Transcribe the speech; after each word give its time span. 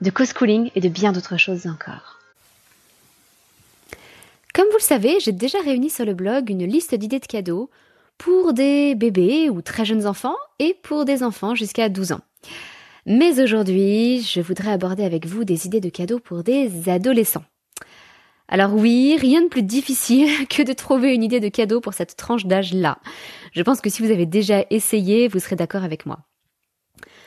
de 0.00 0.10
co-schooling 0.10 0.70
et 0.74 0.80
de 0.80 0.88
bien 0.88 1.12
d'autres 1.12 1.36
choses 1.36 1.66
encore. 1.66 2.18
Comme 4.54 4.66
vous 4.66 4.78
le 4.78 4.82
savez, 4.82 5.20
j'ai 5.20 5.32
déjà 5.32 5.60
réuni 5.60 5.90
sur 5.90 6.04
le 6.04 6.14
blog 6.14 6.50
une 6.50 6.66
liste 6.66 6.94
d'idées 6.94 7.20
de 7.20 7.26
cadeaux 7.26 7.70
pour 8.18 8.52
des 8.52 8.94
bébés 8.94 9.48
ou 9.48 9.62
très 9.62 9.84
jeunes 9.84 10.06
enfants 10.06 10.36
et 10.58 10.76
pour 10.82 11.04
des 11.04 11.22
enfants 11.22 11.54
jusqu'à 11.54 11.88
12 11.88 12.12
ans. 12.12 12.20
Mais 13.06 13.40
aujourd'hui, 13.40 14.20
je 14.22 14.40
voudrais 14.40 14.72
aborder 14.72 15.04
avec 15.04 15.26
vous 15.26 15.44
des 15.44 15.66
idées 15.66 15.80
de 15.80 15.88
cadeaux 15.88 16.18
pour 16.18 16.42
des 16.42 16.88
adolescents. 16.88 17.44
Alors 18.48 18.74
oui, 18.74 19.16
rien 19.18 19.42
de 19.42 19.48
plus 19.48 19.62
difficile 19.62 20.46
que 20.48 20.62
de 20.62 20.72
trouver 20.72 21.14
une 21.14 21.22
idée 21.22 21.40
de 21.40 21.48
cadeau 21.48 21.80
pour 21.80 21.94
cette 21.94 22.16
tranche 22.16 22.46
d'âge-là. 22.46 22.98
Je 23.52 23.62
pense 23.62 23.80
que 23.80 23.88
si 23.88 24.02
vous 24.02 24.10
avez 24.10 24.26
déjà 24.26 24.64
essayé, 24.70 25.28
vous 25.28 25.38
serez 25.38 25.56
d'accord 25.56 25.84
avec 25.84 26.04
moi. 26.04 26.18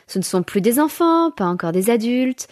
Ce 0.07 0.19
ne 0.19 0.23
sont 0.23 0.43
plus 0.43 0.61
des 0.61 0.79
enfants, 0.79 1.31
pas 1.31 1.45
encore 1.45 1.71
des 1.71 1.89
adultes. 1.89 2.47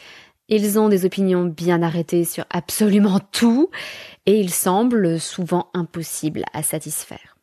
Ils 0.49 0.77
ont 0.77 0.89
des 0.89 1.05
opinions 1.05 1.45
bien 1.45 1.81
arrêtées 1.81 2.25
sur 2.25 2.45
absolument 2.49 3.19
tout 3.31 3.69
et 4.25 4.39
ils 4.39 4.53
semblent 4.53 5.19
souvent 5.19 5.69
impossibles 5.73 6.43
à 6.53 6.63
satisfaire. 6.63 7.37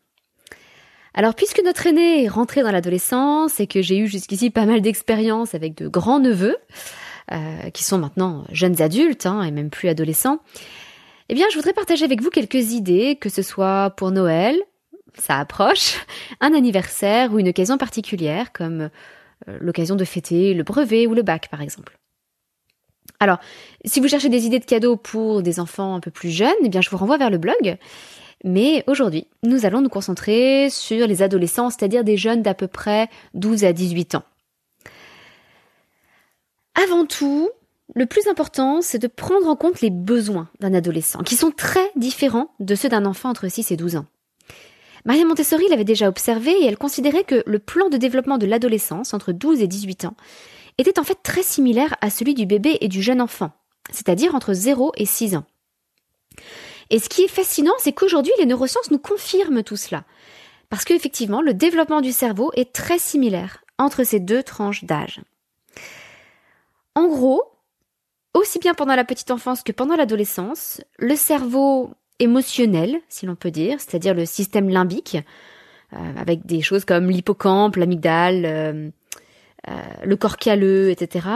Alors 1.14 1.34
puisque 1.34 1.62
notre 1.64 1.86
aîné 1.86 2.24
est 2.24 2.28
rentré 2.28 2.62
dans 2.62 2.70
l'adolescence 2.70 3.60
et 3.60 3.66
que 3.66 3.82
j'ai 3.82 3.98
eu 3.98 4.06
jusqu'ici 4.06 4.50
pas 4.50 4.66
mal 4.66 4.80
d'expérience 4.82 5.54
avec 5.54 5.74
de 5.74 5.88
grands 5.88 6.20
neveux, 6.20 6.56
euh, 7.32 7.70
qui 7.70 7.82
sont 7.82 7.98
maintenant 7.98 8.44
jeunes 8.52 8.80
adultes 8.80 9.26
hein, 9.26 9.42
et 9.42 9.50
même 9.50 9.70
plus 9.70 9.88
adolescents, 9.88 10.38
eh 11.28 11.34
bien 11.34 11.46
je 11.50 11.56
voudrais 11.56 11.72
partager 11.72 12.04
avec 12.04 12.22
vous 12.22 12.30
quelques 12.30 12.72
idées, 12.72 13.16
que 13.16 13.30
ce 13.30 13.42
soit 13.42 13.90
pour 13.96 14.12
Noël, 14.12 14.56
ça 15.18 15.38
approche, 15.38 15.96
un 16.40 16.54
anniversaire 16.54 17.32
ou 17.32 17.38
une 17.38 17.48
occasion 17.48 17.78
particulière 17.78 18.52
comme 18.52 18.90
l'occasion 19.46 19.96
de 19.96 20.04
fêter 20.04 20.54
le 20.54 20.62
brevet 20.62 21.06
ou 21.06 21.14
le 21.14 21.22
bac 21.22 21.48
par 21.50 21.62
exemple. 21.62 21.98
Alors, 23.20 23.38
si 23.84 24.00
vous 24.00 24.08
cherchez 24.08 24.28
des 24.28 24.46
idées 24.46 24.60
de 24.60 24.64
cadeaux 24.64 24.96
pour 24.96 25.42
des 25.42 25.58
enfants 25.60 25.94
un 25.94 26.00
peu 26.00 26.10
plus 26.10 26.30
jeunes, 26.30 26.54
eh 26.62 26.68
bien 26.68 26.80
je 26.80 26.90
vous 26.90 26.96
renvoie 26.96 27.18
vers 27.18 27.30
le 27.30 27.38
blog. 27.38 27.78
Mais 28.44 28.84
aujourd'hui, 28.86 29.26
nous 29.42 29.66
allons 29.66 29.80
nous 29.80 29.88
concentrer 29.88 30.70
sur 30.70 31.06
les 31.06 31.22
adolescents, 31.22 31.70
c'est-à-dire 31.70 32.04
des 32.04 32.16
jeunes 32.16 32.42
d'à 32.42 32.54
peu 32.54 32.68
près 32.68 33.08
12 33.34 33.64
à 33.64 33.72
18 33.72 34.14
ans. 34.14 34.22
Avant 36.80 37.04
tout, 37.04 37.50
le 37.96 38.06
plus 38.06 38.28
important, 38.28 38.80
c'est 38.80 39.00
de 39.00 39.08
prendre 39.08 39.48
en 39.48 39.56
compte 39.56 39.80
les 39.80 39.90
besoins 39.90 40.48
d'un 40.60 40.74
adolescent, 40.74 41.22
qui 41.24 41.34
sont 41.34 41.50
très 41.50 41.90
différents 41.96 42.54
de 42.60 42.76
ceux 42.76 42.88
d'un 42.88 43.04
enfant 43.04 43.30
entre 43.30 43.48
6 43.48 43.72
et 43.72 43.76
12 43.76 43.96
ans. 43.96 44.06
Maria 45.08 45.24
Montessori 45.24 45.66
l'avait 45.70 45.84
déjà 45.84 46.06
observé 46.06 46.50
et 46.50 46.66
elle 46.66 46.76
considérait 46.76 47.24
que 47.24 47.42
le 47.46 47.58
plan 47.58 47.88
de 47.88 47.96
développement 47.96 48.36
de 48.36 48.44
l'adolescence 48.44 49.14
entre 49.14 49.32
12 49.32 49.62
et 49.62 49.66
18 49.66 50.04
ans 50.04 50.14
était 50.76 50.98
en 50.98 51.02
fait 51.02 51.18
très 51.22 51.42
similaire 51.42 51.96
à 52.02 52.10
celui 52.10 52.34
du 52.34 52.44
bébé 52.44 52.76
et 52.82 52.88
du 52.88 53.00
jeune 53.00 53.22
enfant, 53.22 53.52
c'est-à-dire 53.90 54.34
entre 54.34 54.52
0 54.52 54.92
et 54.98 55.06
6 55.06 55.36
ans. 55.36 55.46
Et 56.90 56.98
ce 56.98 57.08
qui 57.08 57.22
est 57.22 57.28
fascinant, 57.28 57.72
c'est 57.78 57.94
qu'aujourd'hui, 57.94 58.34
les 58.38 58.44
neurosciences 58.44 58.90
nous 58.90 58.98
confirment 58.98 59.62
tout 59.62 59.78
cela. 59.78 60.04
Parce 60.68 60.84
qu'effectivement, 60.84 61.40
le 61.40 61.54
développement 61.54 62.02
du 62.02 62.12
cerveau 62.12 62.52
est 62.54 62.74
très 62.74 62.98
similaire 62.98 63.64
entre 63.78 64.04
ces 64.04 64.20
deux 64.20 64.42
tranches 64.42 64.84
d'âge. 64.84 65.22
En 66.94 67.06
gros, 67.08 67.42
aussi 68.34 68.58
bien 68.58 68.74
pendant 68.74 68.94
la 68.94 69.04
petite 69.04 69.30
enfance 69.30 69.62
que 69.62 69.72
pendant 69.72 69.96
l'adolescence, 69.96 70.82
le 70.98 71.16
cerveau 71.16 71.94
émotionnel, 72.18 73.00
si 73.08 73.26
l'on 73.26 73.36
peut 73.36 73.50
dire, 73.50 73.80
c'est-à-dire 73.80 74.14
le 74.14 74.26
système 74.26 74.68
limbique, 74.68 75.16
euh, 75.94 75.96
avec 76.16 76.44
des 76.46 76.60
choses 76.60 76.84
comme 76.84 77.10
l'hippocampe, 77.10 77.76
l'amygdale, 77.76 78.44
euh, 78.44 78.90
euh, 79.68 79.72
le 80.04 80.16
corps 80.16 80.36
calleux, 80.36 80.90
etc. 80.90 81.26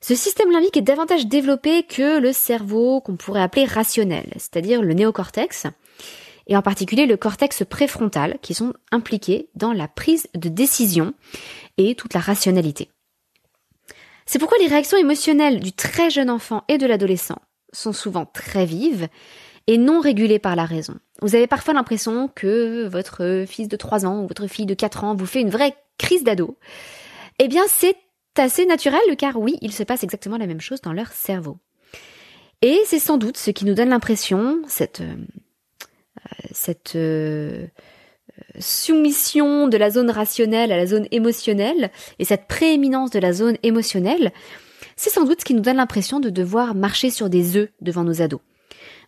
Ce 0.00 0.14
système 0.14 0.52
limbique 0.52 0.76
est 0.76 0.82
davantage 0.82 1.26
développé 1.26 1.82
que 1.82 2.20
le 2.20 2.32
cerveau 2.32 3.00
qu'on 3.00 3.16
pourrait 3.16 3.42
appeler 3.42 3.64
rationnel, 3.64 4.28
c'est-à-dire 4.34 4.82
le 4.82 4.94
néocortex, 4.94 5.66
et 6.46 6.56
en 6.56 6.62
particulier 6.62 7.06
le 7.06 7.16
cortex 7.16 7.64
préfrontal, 7.64 8.38
qui 8.40 8.54
sont 8.54 8.72
impliqués 8.92 9.48
dans 9.54 9.72
la 9.72 9.88
prise 9.88 10.28
de 10.34 10.48
décision 10.48 11.12
et 11.76 11.94
toute 11.94 12.14
la 12.14 12.20
rationalité. 12.20 12.88
C'est 14.26 14.38
pourquoi 14.38 14.58
les 14.58 14.68
réactions 14.68 14.98
émotionnelles 14.98 15.60
du 15.60 15.72
très 15.72 16.10
jeune 16.10 16.30
enfant 16.30 16.64
et 16.68 16.78
de 16.78 16.86
l'adolescent 16.86 17.40
sont 17.72 17.92
souvent 17.92 18.26
très 18.26 18.64
vives 18.64 19.08
et 19.66 19.78
non 19.78 20.00
régulées 20.00 20.38
par 20.38 20.56
la 20.56 20.64
raison. 20.64 20.94
Vous 21.22 21.34
avez 21.34 21.46
parfois 21.46 21.74
l'impression 21.74 22.28
que 22.34 22.86
votre 22.86 23.44
fils 23.48 23.68
de 23.68 23.76
3 23.76 24.06
ans 24.06 24.22
ou 24.22 24.26
votre 24.26 24.46
fille 24.46 24.66
de 24.66 24.74
4 24.74 25.04
ans 25.04 25.14
vous 25.14 25.26
fait 25.26 25.40
une 25.40 25.50
vraie 25.50 25.74
crise 25.98 26.24
d'ado. 26.24 26.56
Eh 27.38 27.48
bien, 27.48 27.64
c'est 27.68 27.96
assez 28.36 28.66
naturel 28.66 29.00
car 29.18 29.38
oui, 29.38 29.58
il 29.62 29.72
se 29.72 29.82
passe 29.82 30.04
exactement 30.04 30.36
la 30.36 30.46
même 30.46 30.60
chose 30.60 30.80
dans 30.80 30.92
leur 30.92 31.08
cerveau. 31.12 31.58
Et 32.62 32.80
c'est 32.86 32.98
sans 32.98 33.18
doute 33.18 33.36
ce 33.36 33.50
qui 33.50 33.64
nous 33.64 33.74
donne 33.74 33.90
l'impression, 33.90 34.62
cette, 34.66 35.00
euh, 35.00 35.16
cette 36.52 36.96
euh, 36.96 37.66
soumission 38.58 39.68
de 39.68 39.76
la 39.76 39.90
zone 39.90 40.10
rationnelle 40.10 40.72
à 40.72 40.76
la 40.76 40.86
zone 40.86 41.06
émotionnelle 41.10 41.90
et 42.18 42.24
cette 42.24 42.46
prééminence 42.46 43.10
de 43.10 43.18
la 43.18 43.32
zone 43.32 43.56
émotionnelle, 43.62 44.32
c'est 44.96 45.10
sans 45.10 45.24
doute 45.24 45.40
ce 45.40 45.44
qui 45.44 45.54
nous 45.54 45.60
donne 45.60 45.76
l'impression 45.76 46.20
de 46.20 46.30
devoir 46.30 46.74
marcher 46.74 47.10
sur 47.10 47.28
des 47.28 47.56
œufs 47.56 47.68
devant 47.80 48.04
nos 48.04 48.22
ados. 48.22 48.40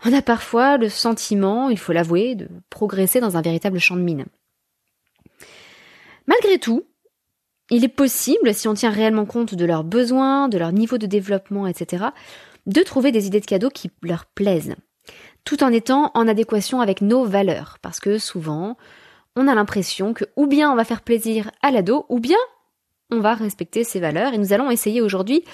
On 0.04 0.12
a 0.12 0.22
parfois 0.22 0.76
le 0.76 0.88
sentiment, 0.88 1.70
il 1.70 1.78
faut 1.78 1.92
l'avouer, 1.92 2.34
de 2.34 2.48
progresser 2.70 3.20
dans 3.20 3.36
un 3.36 3.42
véritable 3.42 3.78
champ 3.78 3.96
de 3.96 4.02
mine. 4.02 4.26
Malgré 6.26 6.58
tout, 6.58 6.84
il 7.70 7.84
est 7.84 7.88
possible, 7.88 8.54
si 8.54 8.68
on 8.68 8.74
tient 8.74 8.90
réellement 8.90 9.26
compte 9.26 9.54
de 9.54 9.64
leurs 9.64 9.84
besoins, 9.84 10.48
de 10.48 10.58
leur 10.58 10.72
niveau 10.72 10.98
de 10.98 11.06
développement, 11.06 11.66
etc., 11.66 12.06
de 12.66 12.82
trouver 12.82 13.12
des 13.12 13.26
idées 13.26 13.40
de 13.40 13.46
cadeaux 13.46 13.70
qui 13.70 13.90
leur 14.02 14.26
plaisent, 14.26 14.76
tout 15.44 15.64
en 15.64 15.72
étant 15.72 16.10
en 16.14 16.28
adéquation 16.28 16.80
avec 16.80 17.00
nos 17.00 17.24
valeurs, 17.24 17.78
parce 17.82 17.98
que 17.98 18.18
souvent, 18.18 18.76
on 19.36 19.48
a 19.48 19.54
l'impression 19.54 20.14
que 20.14 20.24
ou 20.36 20.46
bien 20.46 20.70
on 20.70 20.76
va 20.76 20.84
faire 20.84 21.02
plaisir 21.02 21.50
à 21.62 21.70
l'ado, 21.70 22.06
ou 22.08 22.20
bien 22.20 22.38
on 23.10 23.20
va 23.20 23.34
respecter 23.34 23.84
ses 23.84 24.00
valeurs, 24.00 24.34
et 24.34 24.38
nous 24.38 24.52
allons 24.52 24.70
essayer 24.70 25.00
aujourd'hui 25.00 25.44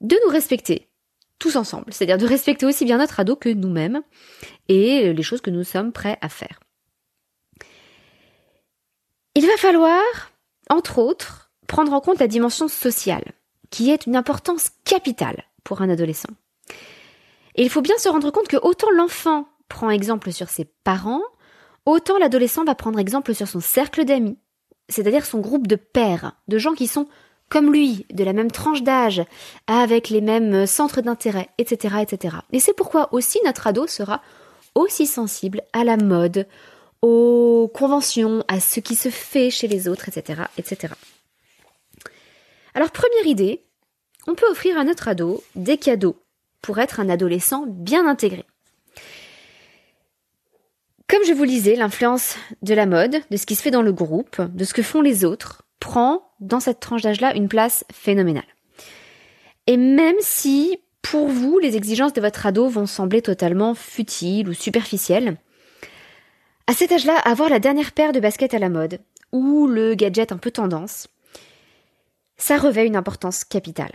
de 0.00 0.16
nous 0.24 0.32
respecter, 0.32 0.87
tous 1.38 1.56
ensemble, 1.56 1.92
c'est-à-dire 1.92 2.18
de 2.18 2.26
respecter 2.26 2.66
aussi 2.66 2.84
bien 2.84 2.98
notre 2.98 3.20
ado 3.20 3.36
que 3.36 3.48
nous-mêmes, 3.48 4.02
et 4.68 5.12
les 5.12 5.22
choses 5.22 5.40
que 5.40 5.50
nous 5.50 5.64
sommes 5.64 5.92
prêts 5.92 6.18
à 6.20 6.28
faire. 6.28 6.60
Il 9.34 9.46
va 9.46 9.56
falloir 9.56 10.02
entre 10.68 10.98
autres, 10.98 11.50
prendre 11.66 11.92
en 11.92 12.00
compte 12.00 12.20
la 12.20 12.28
dimension 12.28 12.68
sociale, 12.68 13.32
qui 13.70 13.90
est 13.90 14.06
une 14.06 14.16
importance 14.16 14.70
capitale 14.84 15.44
pour 15.64 15.82
un 15.82 15.90
adolescent. 15.90 16.30
Il 17.54 17.70
faut 17.70 17.82
bien 17.82 17.98
se 17.98 18.08
rendre 18.08 18.30
compte 18.30 18.48
que 18.48 18.56
autant 18.56 18.90
l'enfant 18.90 19.48
prend 19.68 19.90
exemple 19.90 20.32
sur 20.32 20.48
ses 20.48 20.64
parents, 20.84 21.22
autant 21.86 22.18
l'adolescent 22.18 22.64
va 22.64 22.74
prendre 22.74 22.98
exemple 22.98 23.34
sur 23.34 23.48
son 23.48 23.60
cercle 23.60 24.04
d'amis, 24.04 24.38
c'est-à-dire 24.88 25.26
son 25.26 25.40
groupe 25.40 25.66
de 25.66 25.76
pairs, 25.76 26.32
de 26.48 26.58
gens 26.58 26.74
qui 26.74 26.86
sont 26.86 27.08
comme 27.48 27.72
lui, 27.72 28.06
de 28.12 28.24
la 28.24 28.32
même 28.32 28.50
tranche 28.50 28.82
d'âge, 28.82 29.22
avec 29.66 30.10
les 30.10 30.20
mêmes 30.20 30.66
centres 30.66 31.00
d'intérêt, 31.00 31.48
etc., 31.58 31.96
etc. 32.02 32.36
Et 32.52 32.60
c'est 32.60 32.74
pourquoi 32.74 33.12
aussi 33.12 33.38
notre 33.44 33.66
ado 33.66 33.86
sera 33.86 34.22
aussi 34.74 35.06
sensible 35.06 35.62
à 35.72 35.84
la 35.84 35.96
mode, 35.96 36.46
aux 37.02 37.70
conventions, 37.74 38.44
à 38.48 38.60
ce 38.60 38.80
qui 38.80 38.94
se 38.94 39.08
fait 39.08 39.50
chez 39.50 39.68
les 39.68 39.88
autres, 39.88 40.08
etc., 40.08 40.42
etc. 40.58 40.92
Alors, 42.74 42.90
première 42.90 43.26
idée, 43.26 43.64
on 44.26 44.34
peut 44.34 44.48
offrir 44.50 44.78
à 44.78 44.84
notre 44.84 45.08
ado 45.08 45.42
des 45.54 45.78
cadeaux 45.78 46.16
pour 46.60 46.78
être 46.78 47.00
un 47.00 47.08
adolescent 47.08 47.64
bien 47.66 48.06
intégré. 48.06 48.44
Comme 51.08 51.24
je 51.26 51.32
vous 51.32 51.44
lisais, 51.44 51.76
l'influence 51.76 52.36
de 52.60 52.74
la 52.74 52.84
mode, 52.84 53.22
de 53.30 53.36
ce 53.38 53.46
qui 53.46 53.54
se 53.54 53.62
fait 53.62 53.70
dans 53.70 53.82
le 53.82 53.92
groupe, 53.92 54.42
de 54.42 54.64
ce 54.64 54.74
que 54.74 54.82
font 54.82 55.00
les 55.00 55.24
autres, 55.24 55.62
prend 55.80 56.27
dans 56.40 56.60
cette 56.60 56.80
tranche 56.80 57.02
d'âge-là 57.02 57.34
une 57.34 57.48
place 57.48 57.84
phénoménale. 57.92 58.44
Et 59.66 59.76
même 59.76 60.16
si, 60.20 60.78
pour 61.02 61.28
vous, 61.28 61.58
les 61.58 61.76
exigences 61.76 62.12
de 62.12 62.20
votre 62.20 62.46
ado 62.46 62.68
vont 62.68 62.86
sembler 62.86 63.22
totalement 63.22 63.74
futiles 63.74 64.48
ou 64.48 64.54
superficielles, 64.54 65.36
à 66.66 66.72
cet 66.72 66.92
âge-là, 66.92 67.16
avoir 67.18 67.48
la 67.48 67.60
dernière 67.60 67.92
paire 67.92 68.12
de 68.12 68.20
baskets 68.20 68.54
à 68.54 68.58
la 68.58 68.68
mode, 68.68 69.00
ou 69.32 69.66
le 69.66 69.94
gadget 69.94 70.32
un 70.32 70.38
peu 70.38 70.50
tendance, 70.50 71.08
ça 72.36 72.56
revêt 72.56 72.86
une 72.86 72.96
importance 72.96 73.44
capitale. 73.44 73.92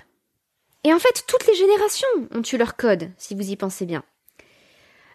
Et 0.84 0.94
en 0.94 1.00
fait, 1.00 1.24
toutes 1.28 1.48
les 1.48 1.56
générations 1.56 2.08
ont 2.32 2.42
eu 2.42 2.58
leur 2.58 2.76
code, 2.76 3.10
si 3.18 3.36
vous 3.36 3.50
y 3.50 3.56
pensez 3.56 3.86
bien. 3.86 4.04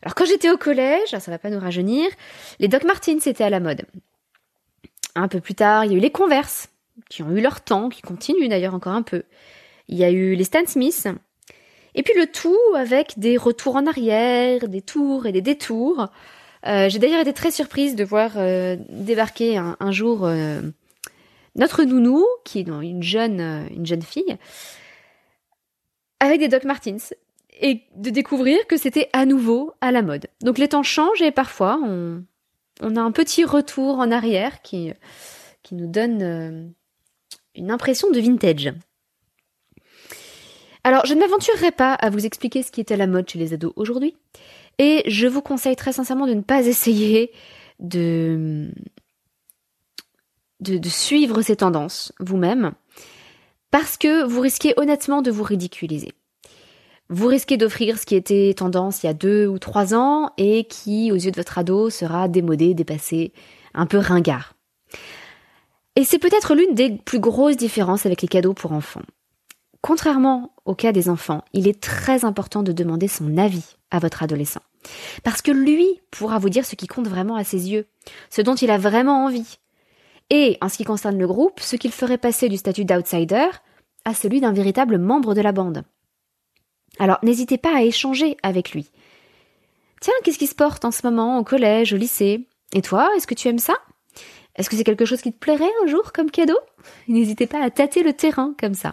Alors 0.03 0.15
quand 0.15 0.25
j'étais 0.25 0.51
au 0.51 0.57
collège, 0.57 1.11
ça 1.11 1.31
va 1.31 1.39
pas 1.39 1.51
nous 1.51 1.61
rajeunir, 1.61 2.09
les 2.59 2.69
Doc 2.69 2.85
Martens 2.85 3.27
étaient 3.27 3.45
à 3.45 3.51
la 3.51 3.61
mode. 3.61 3.85
Un 5.15 5.29
peu 5.29 5.41
plus 5.41 5.55
tard, 5.55 5.85
il 5.85 5.93
y 5.93 5.95
a 5.95 5.99
eu 5.99 6.01
les 6.01 6.13
Converse, 6.13 6.69
qui 7.09 7.23
ont 7.23 7.31
eu 7.31 7.41
leur 7.41 7.61
temps, 7.61 7.89
qui 7.89 8.03
continuent 8.03 8.49
d'ailleurs 8.49 8.75
encore 8.75 8.93
un 8.93 9.03
peu. 9.03 9.23
Il 9.89 9.97
y 9.97 10.05
a 10.05 10.11
eu 10.11 10.35
les 10.35 10.45
Stan 10.45 10.67
Smith. 10.67 11.09
Et 11.95 12.03
puis 12.03 12.15
le 12.15 12.27
tout 12.27 12.57
avec 12.77 13.19
des 13.19 13.37
retours 13.37 13.77
en 13.77 13.87
arrière, 13.87 14.69
des 14.69 14.83
tours 14.83 15.27
et 15.27 15.33
des 15.33 15.41
détours. 15.41 16.09
Euh, 16.67 16.89
j'ai 16.89 16.99
d'ailleurs 16.99 17.21
été 17.21 17.33
très 17.33 17.51
surprise 17.51 17.97
de 17.97 18.05
voir 18.05 18.33
euh, 18.37 18.77
débarquer 18.89 19.57
un, 19.57 19.91
jour 19.91 20.27
euh, 20.27 20.61
notre 21.55 21.85
nounou, 21.85 22.25
qui 22.45 22.61
est 22.61 22.69
une 22.69 23.03
jeune, 23.03 23.69
une 23.75 23.87
jeune 23.87 24.03
fille, 24.03 24.37
avec 26.21 26.41
des 26.41 26.49
Doc 26.49 26.65
Martens 26.65 27.15
et 27.61 27.83
de 27.97 28.11
découvrir 28.11 28.59
que 28.69 28.77
c'était 28.77 29.09
à 29.13 29.25
nouveau 29.25 29.73
à 29.81 29.91
la 29.91 30.03
mode. 30.03 30.27
Donc 30.43 30.59
les 30.59 30.69
temps 30.69 30.83
changent 30.83 31.23
et 31.23 31.33
parfois 31.33 31.81
on, 31.83 32.23
on 32.81 32.97
a 32.97 33.01
un 33.01 33.11
petit 33.13 33.45
retour 33.45 33.99
en 33.99 34.11
arrière 34.11 34.63
qui, 34.63 34.93
qui 35.63 35.75
nous 35.75 35.87
donne 35.87 36.73
une 37.55 37.71
impression 37.71 38.11
de 38.11 38.21
vintage. 38.21 38.73
Alors, 40.85 41.05
je 41.07 41.15
ne 41.15 41.21
m'aventurerai 41.21 41.73
pas 41.73 41.93
à 41.95 42.11
vous 42.11 42.25
expliquer 42.25 42.63
ce 42.63 42.71
qui 42.71 42.81
est 42.81 42.93
à 42.93 42.97
la 42.97 43.07
mode 43.07 43.29
chez 43.29 43.39
les 43.39 43.53
ados 43.53 43.73
aujourd'hui, 43.77 44.17
et 44.79 45.03
je 45.07 45.27
vous 45.27 45.43
conseille 45.43 45.77
très 45.77 45.93
sincèrement 45.93 46.27
de 46.27 46.35
ne 46.35 46.41
pas 46.41 46.67
essayer 46.67 47.33
de, 47.81 48.71
de, 50.61 50.89
suivre 50.89 51.43
ces 51.43 51.57
tendances 51.57 52.13
vous-même, 52.21 52.73
parce 53.71 53.97
que 53.97 54.25
vous 54.25 54.41
risquez 54.41 54.75
honnêtement 54.77 55.23
de 55.23 55.31
vous 55.31 55.43
ridiculiser. 55.43 56.13
Vous 57.11 57.27
risquez 57.27 57.57
d'offrir 57.57 57.99
ce 57.99 58.05
qui 58.05 58.15
était 58.15 58.53
tendance 58.55 59.03
il 59.03 59.07
y 59.07 59.09
a 59.09 59.15
deux 59.15 59.47
ou 59.47 59.59
trois 59.59 59.95
ans 59.95 60.31
et 60.37 60.65
qui, 60.65 61.11
aux 61.11 61.17
yeux 61.17 61.31
de 61.31 61.37
votre 61.37 61.59
ado, 61.59 61.89
sera 61.91 62.29
démodé, 62.29 62.75
dépassé, 62.75 63.33
un 63.73 63.87
peu 63.87 63.99
ringard. 63.99 64.58
Et 65.99 66.05
c'est 66.05 66.21
peut-être 66.21 66.55
l'une 66.55 66.77
des 66.77 66.91
plus 66.91 67.19
grosses 67.19 67.57
différences 67.57 68.07
avec 68.07 68.23
les 68.23 68.29
cadeaux 68.29 68.55
pour 68.55 68.71
enfants. 68.71 69.03
Contrairement 69.81 70.53
au 70.65 70.77
cas 70.77 70.93
des 70.93 71.09
enfants, 71.09 71.43
il 71.53 71.67
est 71.67 71.81
très 71.81 72.25
important 72.25 72.63
de 72.63 72.71
demander 72.71 73.09
son 73.09 73.37
avis 73.37 73.75
à 73.91 73.99
votre 73.99 74.23
adolescent. 74.23 74.61
Parce 75.25 75.43
que 75.43 75.51
lui 75.51 76.01
pourra 76.13 76.39
vous 76.39 76.51
dire 76.51 76.65
ce 76.65 76.77
qui 76.77 76.87
compte 76.87 77.09
vraiment 77.09 77.35
à 77.35 77.43
ses 77.43 77.73
yeux, 77.73 77.89
ce 78.31 78.43
dont 78.43 78.55
il 78.55 78.71
a 78.71 78.79
vraiment 78.79 79.25
envie. 79.25 79.59
Et, 80.31 80.57
en 80.61 80.69
ce 80.69 80.77
qui 80.77 80.85
concerne 80.85 81.19
le 81.19 81.27
groupe, 81.27 81.59
ce 81.59 81.75
qu'il 81.75 81.91
ferait 81.91 82.17
passer 82.17 82.49
du 82.49 82.59
statut 82.59 82.85
d'outsider 82.85 83.49
à 84.05 84.15
celui 84.15 84.41
d'un 84.41 84.53
véritable 84.53 84.99
membre 84.99 85.35
de 85.35 85.41
la 85.41 85.51
bande. 85.51 85.83
Alors, 87.01 87.19
n'hésitez 87.25 87.59
pas 87.59 87.77
à 87.77 87.83
échanger 87.83 88.37
avec 88.45 88.71
lui. 88.71 88.89
Tiens, 90.01 90.15
qu'est-ce 90.23 90.39
qui 90.39 90.47
se 90.47 90.55
porte 90.55 90.85
en 90.85 90.93
ce 90.93 91.05
moment 91.05 91.41
au 91.41 91.43
collège, 91.43 91.93
au 91.93 91.97
lycée? 91.97 92.47
Et 92.73 92.83
toi, 92.83 93.11
est-ce 93.17 93.27
que 93.27 93.35
tu 93.35 93.49
aimes 93.49 93.59
ça? 93.59 93.75
Est-ce 94.59 94.69
que 94.69 94.77
c'est 94.77 94.85
quelque 94.85 95.05
chose 95.05 95.23
qui 95.23 95.33
te 95.33 95.39
plairait 95.39 95.71
un 95.85 95.87
jour 95.87 96.13
comme 96.13 96.31
cadeau? 96.31 96.59
N'hésitez 97.07 97.47
pas 97.47 97.63
à 97.63 97.71
tâter 97.71 98.03
le 98.03 98.13
terrain 98.13 98.55
comme 98.61 98.75
ça. 98.75 98.93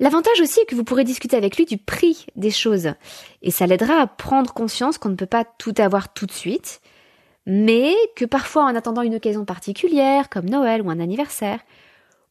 L'avantage 0.00 0.40
aussi 0.40 0.60
est 0.60 0.66
que 0.66 0.74
vous 0.74 0.84
pourrez 0.84 1.04
discuter 1.04 1.36
avec 1.36 1.56
lui 1.56 1.64
du 1.64 1.78
prix 1.78 2.26
des 2.36 2.50
choses. 2.50 2.92
Et 3.40 3.50
ça 3.50 3.66
l'aidera 3.66 4.00
à 4.00 4.06
prendre 4.06 4.52
conscience 4.52 4.98
qu'on 4.98 5.08
ne 5.08 5.16
peut 5.16 5.26
pas 5.26 5.44
tout 5.44 5.74
avoir 5.78 6.12
tout 6.12 6.26
de 6.26 6.32
suite, 6.32 6.80
mais 7.46 7.94
que 8.14 8.24
parfois 8.24 8.64
en 8.64 8.74
attendant 8.74 9.02
une 9.02 9.14
occasion 9.14 9.44
particulière, 9.44 10.28
comme 10.28 10.48
Noël 10.48 10.82
ou 10.82 10.90
un 10.90 11.00
anniversaire, 11.00 11.60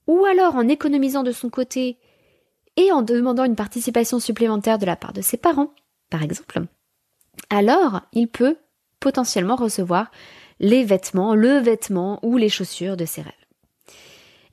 ou 0.05 0.25
alors 0.25 0.55
en 0.55 0.67
économisant 0.67 1.23
de 1.23 1.31
son 1.31 1.49
côté 1.49 1.97
et 2.77 2.91
en 2.91 3.01
demandant 3.01 3.45
une 3.45 3.55
participation 3.55 4.19
supplémentaire 4.19 4.77
de 4.77 4.85
la 4.85 4.95
part 4.95 5.13
de 5.13 5.21
ses 5.21 5.37
parents, 5.37 5.73
par 6.09 6.23
exemple, 6.23 6.61
alors 7.49 8.01
il 8.13 8.27
peut 8.27 8.57
potentiellement 8.99 9.55
recevoir 9.55 10.11
les 10.61 10.85
vêtements, 10.85 11.35
le 11.35 11.57
vêtement 11.57 12.19
ou 12.21 12.37
les 12.37 12.47
chaussures 12.47 12.95
de 12.95 13.05
ses 13.05 13.23
rêves. 13.23 13.33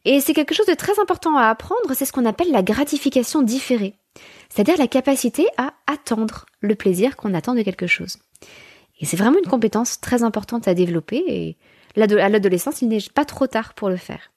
Et 0.05 0.20
c'est 0.20 0.32
quelque 0.32 0.55
chose 0.55 0.66
de 0.66 0.75
très 0.75 0.99
important 0.99 1.37
à 1.37 1.49
apprendre, 1.49 1.93
c'est 1.94 2.06
ce 2.06 2.12
qu'on 2.12 2.25
appelle 2.25 2.50
la 2.50 2.62
gratification 2.62 3.43
différée, 3.43 3.94
c'est-à-dire 4.49 4.78
la 4.78 4.88
capacité 4.88 5.46
à 5.58 5.75
attendre 5.87 6.46
le 6.60 6.75
plaisir 6.75 7.16
qu'on 7.16 7.34
attend 7.34 7.55
de 7.55 7.62
quelque 7.62 7.87
chose. 7.87 8.16
Et 9.00 9.05
c'est 9.05 9.19
vraiment 9.19 9.38
une 9.38 9.50
compétence 9.50 10.00
très 10.00 10.22
importante 10.22 10.66
à 10.66 10.75
développer 10.75 11.22
et 11.26 11.56
à 11.96 12.28
l'adolescence, 12.28 12.81
il 12.81 12.88
n'est 12.88 12.99
pas 13.14 13.25
trop 13.25 13.46
tard 13.46 13.75
pour 13.75 13.90
le 13.90 13.96
faire. 13.96 14.31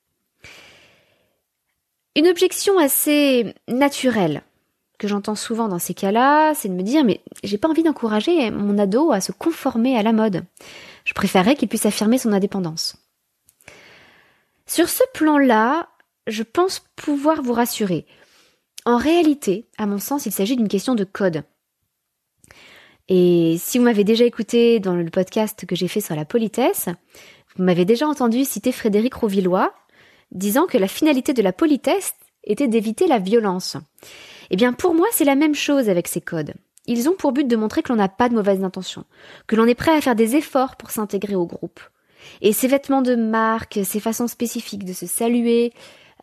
Une 2.17 2.27
objection 2.27 2.77
assez 2.77 3.53
naturelle 3.69 4.41
que 4.97 5.07
j'entends 5.07 5.35
souvent 5.35 5.69
dans 5.69 5.79
ces 5.79 5.93
cas-là, 5.93 6.53
c'est 6.53 6.67
de 6.67 6.73
me 6.73 6.83
dire 6.83 7.05
mais 7.05 7.21
j'ai 7.43 7.57
pas 7.57 7.69
envie 7.69 7.83
d'encourager 7.83 8.51
mon 8.51 8.77
ado 8.77 9.11
à 9.13 9.21
se 9.21 9.31
conformer 9.31 9.97
à 9.97 10.03
la 10.03 10.11
mode. 10.11 10.43
Je 11.05 11.13
préférerais 11.13 11.55
qu'il 11.55 11.67
puisse 11.67 11.85
affirmer 11.85 12.17
son 12.17 12.33
indépendance. 12.33 12.97
Sur 14.65 14.89
ce 14.89 15.03
plan-là, 15.13 15.89
je 16.27 16.43
pense 16.43 16.85
pouvoir 16.95 17.41
vous 17.41 17.53
rassurer. 17.53 18.05
En 18.85 18.97
réalité, 18.97 19.67
à 19.77 19.85
mon 19.85 19.99
sens, 19.99 20.25
il 20.25 20.31
s'agit 20.31 20.55
d'une 20.55 20.67
question 20.67 20.95
de 20.95 21.03
code. 21.03 21.43
Et 23.09 23.57
si 23.59 23.77
vous 23.77 23.83
m'avez 23.83 24.03
déjà 24.03 24.23
écouté 24.23 24.79
dans 24.79 24.95
le 24.95 25.09
podcast 25.09 25.65
que 25.65 25.75
j'ai 25.75 25.87
fait 25.87 26.01
sur 26.01 26.15
la 26.15 26.25
politesse, 26.25 26.87
vous 27.55 27.63
m'avez 27.63 27.85
déjà 27.85 28.07
entendu 28.07 28.45
citer 28.45 28.71
Frédéric 28.71 29.13
Rouvillois, 29.13 29.73
disant 30.31 30.65
que 30.65 30.77
la 30.77 30.87
finalité 30.87 31.33
de 31.33 31.41
la 31.41 31.51
politesse 31.51 32.13
était 32.43 32.67
d'éviter 32.67 33.07
la 33.07 33.19
violence. 33.19 33.75
Eh 34.49 34.55
bien, 34.55 34.73
pour 34.73 34.93
moi, 34.93 35.07
c'est 35.11 35.25
la 35.25 35.35
même 35.35 35.55
chose 35.55 35.89
avec 35.89 36.07
ces 36.07 36.21
codes. 36.21 36.53
Ils 36.87 37.09
ont 37.09 37.13
pour 37.13 37.31
but 37.31 37.47
de 37.47 37.55
montrer 37.55 37.83
que 37.83 37.89
l'on 37.89 37.97
n'a 37.97 38.09
pas 38.09 38.29
de 38.29 38.35
mauvaises 38.35 38.63
intentions, 38.63 39.05
que 39.47 39.55
l'on 39.55 39.67
est 39.67 39.75
prêt 39.75 39.95
à 39.95 40.01
faire 40.01 40.15
des 40.15 40.35
efforts 40.35 40.75
pour 40.75 40.91
s'intégrer 40.91 41.35
au 41.35 41.45
groupe. 41.45 41.79
Et 42.41 42.53
ces 42.53 42.67
vêtements 42.67 43.01
de 43.01 43.15
marque, 43.15 43.79
ces 43.83 43.99
façons 43.99 44.27
spécifiques 44.27 44.85
de 44.85 44.93
se 44.93 45.05
saluer, 45.05 45.73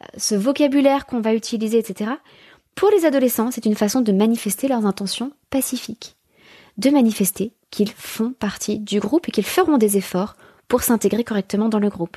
euh, 0.03 0.07
ce 0.17 0.35
vocabulaire 0.35 1.07
qu'on 1.07 1.21
va 1.21 1.35
utiliser, 1.35 1.79
etc., 1.79 2.13
pour 2.75 2.91
les 2.91 3.05
adolescents, 3.05 3.51
c'est 3.51 3.67
une 3.67 3.75
façon 3.75 4.03
de 4.03 4.13
manifester 4.13 4.69
leurs 4.69 4.87
intentions 4.87 5.33
pacifiques, 5.51 6.17
de 6.77 6.91
manifester 6.91 7.53
qu'ils 7.71 7.91
font 7.91 8.33
partie 8.33 8.79
du 8.79 9.01
groupe 9.01 9.29
et 9.29 9.33
qu'ils 9.33 9.45
feront 9.45 9.79
des 9.79 9.97
efforts 9.97 10.37
pour 10.69 10.83
s'intégrer 10.83 11.25
correctement 11.25 11.69
dans 11.69 11.81
le 11.81 11.89
groupe. 11.89 12.17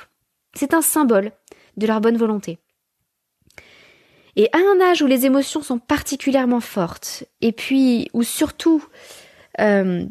C'est 0.54 0.72
un 0.72 0.82
symbole 0.82 1.32
de 1.76 1.86
leur 1.88 2.00
bonne 2.00 2.16
volonté. 2.16 2.60
Et 4.36 4.48
à 4.52 4.58
un 4.58 4.80
âge 4.80 5.02
où 5.02 5.06
les 5.06 5.26
émotions 5.26 5.62
sont 5.62 5.78
particulièrement 5.78 6.60
fortes, 6.60 7.24
et 7.40 7.52
puis 7.52 8.08
où 8.14 8.22
surtout, 8.22 8.84
euh, 9.60 10.04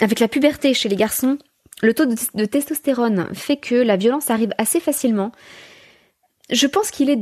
avec 0.00 0.20
la 0.20 0.28
puberté 0.28 0.72
chez 0.72 0.88
les 0.88 0.96
garçons, 0.96 1.38
le 1.82 1.92
taux 1.92 2.06
de, 2.06 2.44
testostérone 2.46 3.28
fait 3.34 3.58
que 3.58 3.74
la 3.74 3.96
violence 3.96 4.30
arrive 4.30 4.52
assez 4.56 4.80
facilement, 4.80 5.30
je 6.50 6.66
pense 6.66 6.90
qu'il 6.90 7.10
est 7.10 7.20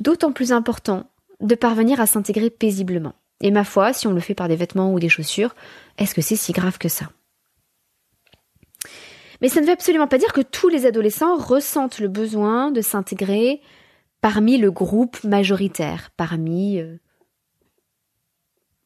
d'autant 0.00 0.32
plus 0.32 0.52
important 0.52 1.06
de 1.40 1.54
parvenir 1.54 2.00
à 2.00 2.06
s'intégrer 2.06 2.50
paisiblement. 2.50 3.14
Et 3.40 3.50
ma 3.50 3.64
foi, 3.64 3.92
si 3.92 4.06
on 4.06 4.12
le 4.12 4.20
fait 4.20 4.34
par 4.34 4.48
des 4.48 4.56
vêtements 4.56 4.92
ou 4.92 5.00
des 5.00 5.08
chaussures, 5.08 5.54
est-ce 5.98 6.14
que 6.14 6.22
c'est 6.22 6.36
si 6.36 6.52
grave 6.52 6.78
que 6.78 6.88
ça? 6.88 7.06
Mais 9.40 9.48
ça 9.48 9.60
ne 9.60 9.66
veut 9.66 9.72
absolument 9.72 10.06
pas 10.06 10.18
dire 10.18 10.32
que 10.32 10.40
tous 10.40 10.68
les 10.68 10.86
adolescents 10.86 11.36
ressentent 11.36 11.98
le 11.98 12.08
besoin 12.08 12.70
de 12.70 12.80
s'intégrer 12.80 13.60
parmi 14.24 14.56
le 14.56 14.70
groupe 14.70 15.22
majoritaire, 15.22 16.08
parmi 16.16 16.80
euh, 16.80 16.96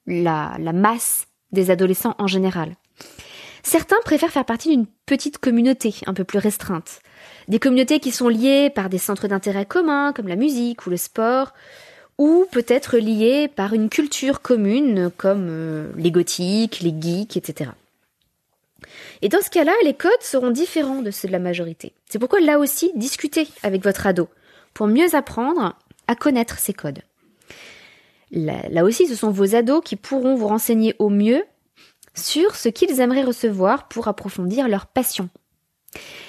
la, 0.04 0.59
masse 0.73 1.28
des 1.52 1.71
adolescents 1.71 2.16
en 2.18 2.26
général. 2.26 2.75
Certains 3.62 4.00
préfèrent 4.04 4.33
faire 4.33 4.45
partie 4.45 4.71
d'une 4.71 4.88
petite 5.07 5.38
communauté 5.38 5.95
un 6.07 6.12
peu 6.12 6.25
plus 6.25 6.40
restreinte. 6.40 6.99
Des 7.47 7.61
communautés 7.61 8.00
qui 8.00 8.11
sont 8.11 8.26
liées 8.26 8.68
par 8.68 8.88
des 8.88 8.99
centres 8.99 9.28
d'intérêt 9.28 9.64
communs 9.64 10.12
comme 10.12 10.26
la 10.26 10.35
musique 10.35 10.88
ou 10.88 10.90
le 10.90 10.97
sport, 10.97 11.54
ou 12.18 12.45
peut-être 12.50 12.99
liées 12.99 13.47
par 13.47 13.75
une 13.75 13.90
culture 13.90 14.42
commune 14.42 15.09
comme 15.16 15.47
euh, 15.49 15.92
les 15.95 16.11
gothiques, 16.11 16.80
les 16.80 16.92
geeks, 17.00 17.37
etc. 17.37 17.71
Et 19.23 19.28
dans 19.28 19.40
ce 19.40 19.50
cas-là, 19.50 19.73
les 19.85 19.95
codes 19.95 20.11
seront 20.21 20.50
différents 20.50 21.00
de 21.00 21.12
ceux 21.12 21.28
de 21.28 21.33
la 21.33 21.38
majorité. 21.38 21.92
C'est 22.09 22.18
pourquoi 22.18 22.40
là 22.40 22.59
aussi, 22.59 22.90
discutez 22.97 23.47
avec 23.62 23.85
votre 23.85 24.04
ado 24.04 24.28
pour 24.78 24.87
mieux 24.87 25.16
apprendre 25.16 25.75
à 26.06 26.14
connaître 26.14 26.61
ces 26.61 26.73
codes. 26.73 27.00
Là, 28.30 28.85
aussi, 28.85 29.08
ce 29.08 29.16
sont 29.16 29.32
vos 29.32 29.56
ados 29.56 29.82
qui 29.85 29.97
pourront 29.97 30.37
vous 30.37 30.47
renseigner 30.47 30.94
au 31.00 31.08
mieux 31.08 31.42
sur 32.14 32.54
ce 32.54 32.68
qu'ils 32.68 33.00
aimeraient 33.00 33.25
recevoir 33.25 33.88
pour 33.88 34.06
approfondir 34.06 34.68
leur 34.68 34.87
passion. 34.87 35.30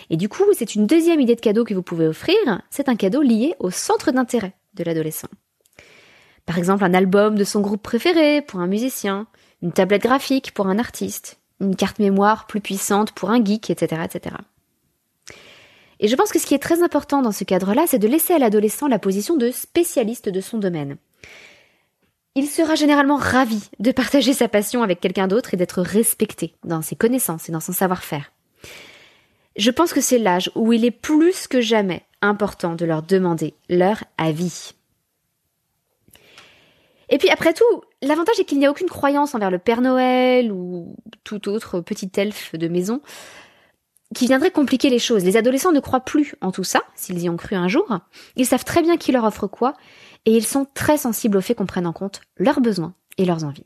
Et 0.09 0.17
du 0.17 0.29
coup, 0.29 0.45
c'est 0.53 0.73
une 0.73 0.87
deuxième 0.87 1.19
idée 1.19 1.35
de 1.35 1.41
cadeau 1.41 1.63
que 1.63 1.75
vous 1.75 1.83
pouvez 1.83 2.07
offrir, 2.07 2.35
c'est 2.71 2.89
un 2.89 2.95
cadeau 2.95 3.21
lié 3.21 3.53
au 3.59 3.69
centre 3.69 4.09
d'intérêt 4.11 4.55
de 4.73 4.83
l'adolescent. 4.83 5.29
Par 6.47 6.57
exemple, 6.57 6.83
un 6.83 6.95
album 6.95 7.35
de 7.35 7.43
son 7.43 7.61
groupe 7.61 7.83
préféré 7.83 8.41
pour 8.41 8.61
un 8.61 8.67
musicien, 8.67 9.27
une 9.61 9.73
tablette 9.73 10.01
graphique 10.01 10.55
pour 10.55 10.65
un 10.65 10.79
artiste, 10.79 11.39
une 11.61 11.75
carte 11.75 11.99
mémoire 11.99 12.47
plus 12.47 12.61
puissante 12.61 13.11
pour 13.11 13.29
un 13.29 13.45
geek, 13.45 13.69
etc., 13.69 14.01
etc. 14.05 14.37
Et 15.99 16.07
je 16.07 16.15
pense 16.15 16.31
que 16.31 16.39
ce 16.39 16.45
qui 16.45 16.53
est 16.53 16.59
très 16.59 16.81
important 16.81 17.21
dans 17.21 17.31
ce 17.31 17.43
cadre-là, 17.43 17.85
c'est 17.87 17.99
de 17.99 18.07
laisser 18.07 18.33
à 18.33 18.39
l'adolescent 18.39 18.87
la 18.87 18.99
position 18.99 19.35
de 19.35 19.51
spécialiste 19.51 20.29
de 20.29 20.41
son 20.41 20.57
domaine. 20.57 20.97
il 22.35 22.47
sera 22.47 22.75
généralement 22.75 23.17
ravi 23.17 23.69
de 23.79 23.91
partager 23.91 24.31
sa 24.31 24.47
passion 24.47 24.81
avec 24.81 25.01
quelqu'un 25.01 25.27
d'autre 25.27 25.53
et 25.53 25.57
d'être 25.57 25.81
respecté 25.81 26.53
dans 26.63 26.81
ses 26.81 26.95
connaissances 26.95 27.49
et 27.49 27.51
dans 27.51 27.59
son 27.59 27.73
savoir-faire. 27.73 28.31
Je 29.57 29.71
pense 29.71 29.91
que 29.91 29.99
c'est 29.99 30.19
l'âge 30.19 30.49
où 30.55 30.71
il 30.71 30.85
est 30.85 30.91
plus 30.91 31.47
que 31.47 31.59
jamais 31.59 32.03
important 32.21 32.75
de 32.75 32.85
leur 32.85 33.03
demander 33.03 33.55
leur 33.67 34.05
avis. 34.17 34.71
Et 37.09 37.17
puis 37.17 37.29
après 37.29 37.53
tout, 37.53 37.81
l'avantage 38.01 38.39
est 38.39 38.45
qu'il 38.45 38.59
n'y 38.59 38.67
a 38.67 38.71
aucune 38.71 38.87
croyance 38.87 39.35
envers 39.35 39.51
le 39.51 39.59
Père 39.59 39.81
Noël 39.81 40.51
ou 40.51 40.95
tout 41.25 41.49
autre 41.49 41.81
petit 41.81 42.09
elfe 42.15 42.55
de 42.55 42.67
maison 42.69 43.01
qui 44.15 44.25
viendrait 44.25 44.51
compliquer 44.51 44.89
les 44.89 44.99
choses. 44.99 45.23
Les 45.23 45.37
adolescents 45.37 45.71
ne 45.71 45.79
croient 45.79 45.99
plus 45.99 46.35
en 46.41 46.51
tout 46.51 46.63
ça, 46.63 46.81
s'ils 46.95 47.19
y 47.19 47.29
ont 47.29 47.37
cru 47.37 47.55
un 47.55 47.67
jour. 47.67 47.99
Ils 48.35 48.45
savent 48.45 48.65
très 48.65 48.81
bien 48.81 48.97
qui 48.97 49.11
leur 49.11 49.23
offre 49.23 49.47
quoi, 49.47 49.75
et 50.25 50.35
ils 50.35 50.45
sont 50.45 50.65
très 50.73 50.97
sensibles 50.97 51.37
au 51.37 51.41
fait 51.41 51.55
qu'on 51.55 51.65
prenne 51.65 51.87
en 51.87 51.93
compte 51.93 52.21
leurs 52.37 52.61
besoins 52.61 52.93
et 53.17 53.25
leurs 53.25 53.43
envies. 53.43 53.65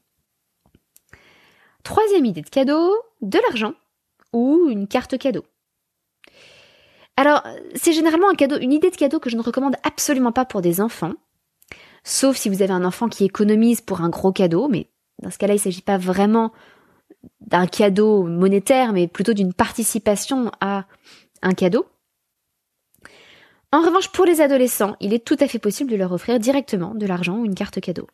Troisième 1.84 2.26
idée 2.26 2.42
de 2.42 2.50
cadeau, 2.50 2.94
de 3.22 3.40
l'argent 3.48 3.74
ou 4.32 4.68
une 4.70 4.88
carte 4.88 5.18
cadeau. 5.18 5.44
Alors, 7.16 7.44
c'est 7.76 7.94
généralement 7.94 8.30
un 8.30 8.36
cadeau, 8.36 8.58
une 8.58 8.74
idée 8.74 8.90
de 8.90 8.96
cadeau 8.96 9.20
que 9.20 9.30
je 9.30 9.38
ne 9.38 9.42
recommande 9.42 9.76
absolument 9.84 10.32
pas 10.32 10.46
pour 10.46 10.62
des 10.62 10.82
enfants, 10.82 11.14
sauf 12.04 12.38
si 12.38 12.50
vous 12.50 12.62
avez 12.62 12.74
un 12.74 12.84
enfant 12.84 13.08
qui 13.08 13.24
économise 13.24 13.82
pour 13.82 14.02
un 14.02 14.10
gros 14.10 14.32
cadeau, 14.32 14.68
mais 14.68 14.90
dans 15.22 15.30
ce 15.30 15.38
cas-là, 15.38 15.54
il 15.54 15.58
ne 15.58 15.62
s'agit 15.62 15.82
pas 15.82 15.98
vraiment 15.98 16.52
d'un 17.42 17.68
cadeau 17.68 18.24
monétaire, 18.24 18.94
mais 18.94 19.08
plutôt 19.08 19.34
d'une 19.34 19.54
participation 19.54 20.52
à 20.62 20.86
un 21.42 21.54
cadeau. 21.54 21.86
En 23.72 23.82
revanche, 23.82 24.10
pour 24.10 24.26
les 24.26 24.42
adolescents, 24.42 24.96
il 25.00 25.14
est 25.14 25.26
tout 25.26 25.38
à 25.40 25.48
fait 25.48 25.60
possible 25.60 25.92
de 25.92 25.96
leur 25.96 26.12
offrir 26.12 26.40
directement 26.40 26.94
de 26.94 27.06
l'argent 27.06 27.38
ou 27.38 27.46
une 27.46 27.56
carte 27.56 27.80
cadeau. 27.82 28.08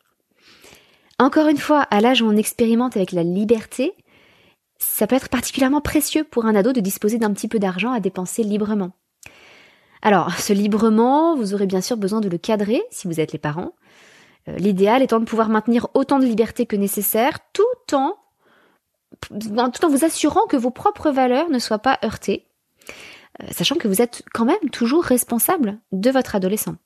Encore 1.18 1.48
une 1.48 1.58
fois, 1.58 1.82
à 1.82 2.00
l'âge 2.00 2.22
où 2.22 2.26
on 2.26 2.36
expérimente 2.36 2.96
avec 2.96 3.12
la 3.12 3.22
liberté, 3.22 3.92
ça 4.78 5.06
peut 5.06 5.16
être 5.16 5.28
particulièrement 5.28 5.82
précieux 5.82 6.24
pour 6.24 6.46
un 6.46 6.54
ado 6.54 6.72
de 6.72 6.80
disposer 6.80 7.18
d'un 7.18 7.32
petit 7.32 7.46
peu 7.46 7.58
d'argent 7.58 7.92
à 7.92 8.00
dépenser 8.00 8.42
librement. 8.42 8.92
Alors, 10.02 10.32
ce 10.38 10.54
librement, 10.54 11.36
vous 11.36 11.52
aurez 11.52 11.66
bien 11.66 11.82
sûr 11.82 11.98
besoin 11.98 12.20
de 12.22 12.28
le 12.30 12.38
cadrer 12.38 12.82
si 12.90 13.06
vous 13.06 13.20
êtes 13.20 13.32
les 13.32 13.38
parents. 13.38 13.72
Euh, 14.48 14.56
l'idéal 14.56 15.02
étant 15.02 15.20
de 15.20 15.26
pouvoir 15.26 15.50
maintenir 15.50 15.88
autant 15.92 16.18
de 16.18 16.24
liberté 16.24 16.64
que 16.64 16.76
nécessaire 16.76 17.38
tout 17.52 17.94
en, 17.94 18.16
tout 19.28 19.84
en 19.84 19.88
vous 19.88 20.04
assurant 20.04 20.46
que 20.46 20.56
vos 20.56 20.70
propres 20.70 21.10
valeurs 21.10 21.50
ne 21.50 21.58
soient 21.58 21.78
pas 21.78 21.98
heurtées 22.04 22.46
euh, 23.42 23.46
sachant 23.50 23.76
que 23.76 23.88
vous 23.88 24.02
êtes 24.02 24.22
quand 24.32 24.44
même 24.44 24.70
toujours 24.72 25.04
responsable 25.04 25.78
de 25.92 26.10
votre 26.10 26.34
adolescent. 26.34 26.76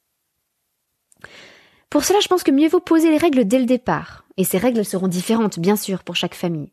Pour 1.90 2.04
cela, 2.04 2.21
je 2.21 2.28
pense 2.28 2.43
que 2.43 2.50
mieux 2.50 2.69
vaut 2.69 2.81
poser 2.81 3.11
les 3.11 3.16
règles 3.16 3.45
dès 3.45 3.59
le 3.59 3.66
départ, 3.66 4.25
et 4.37 4.45
ces 4.45 4.59
règles 4.59 4.85
seront 4.85 5.09
différentes, 5.09 5.59
bien 5.59 5.76
sûr, 5.76 6.02
pour 6.02 6.16
chaque 6.16 6.35
famille. 6.35 6.73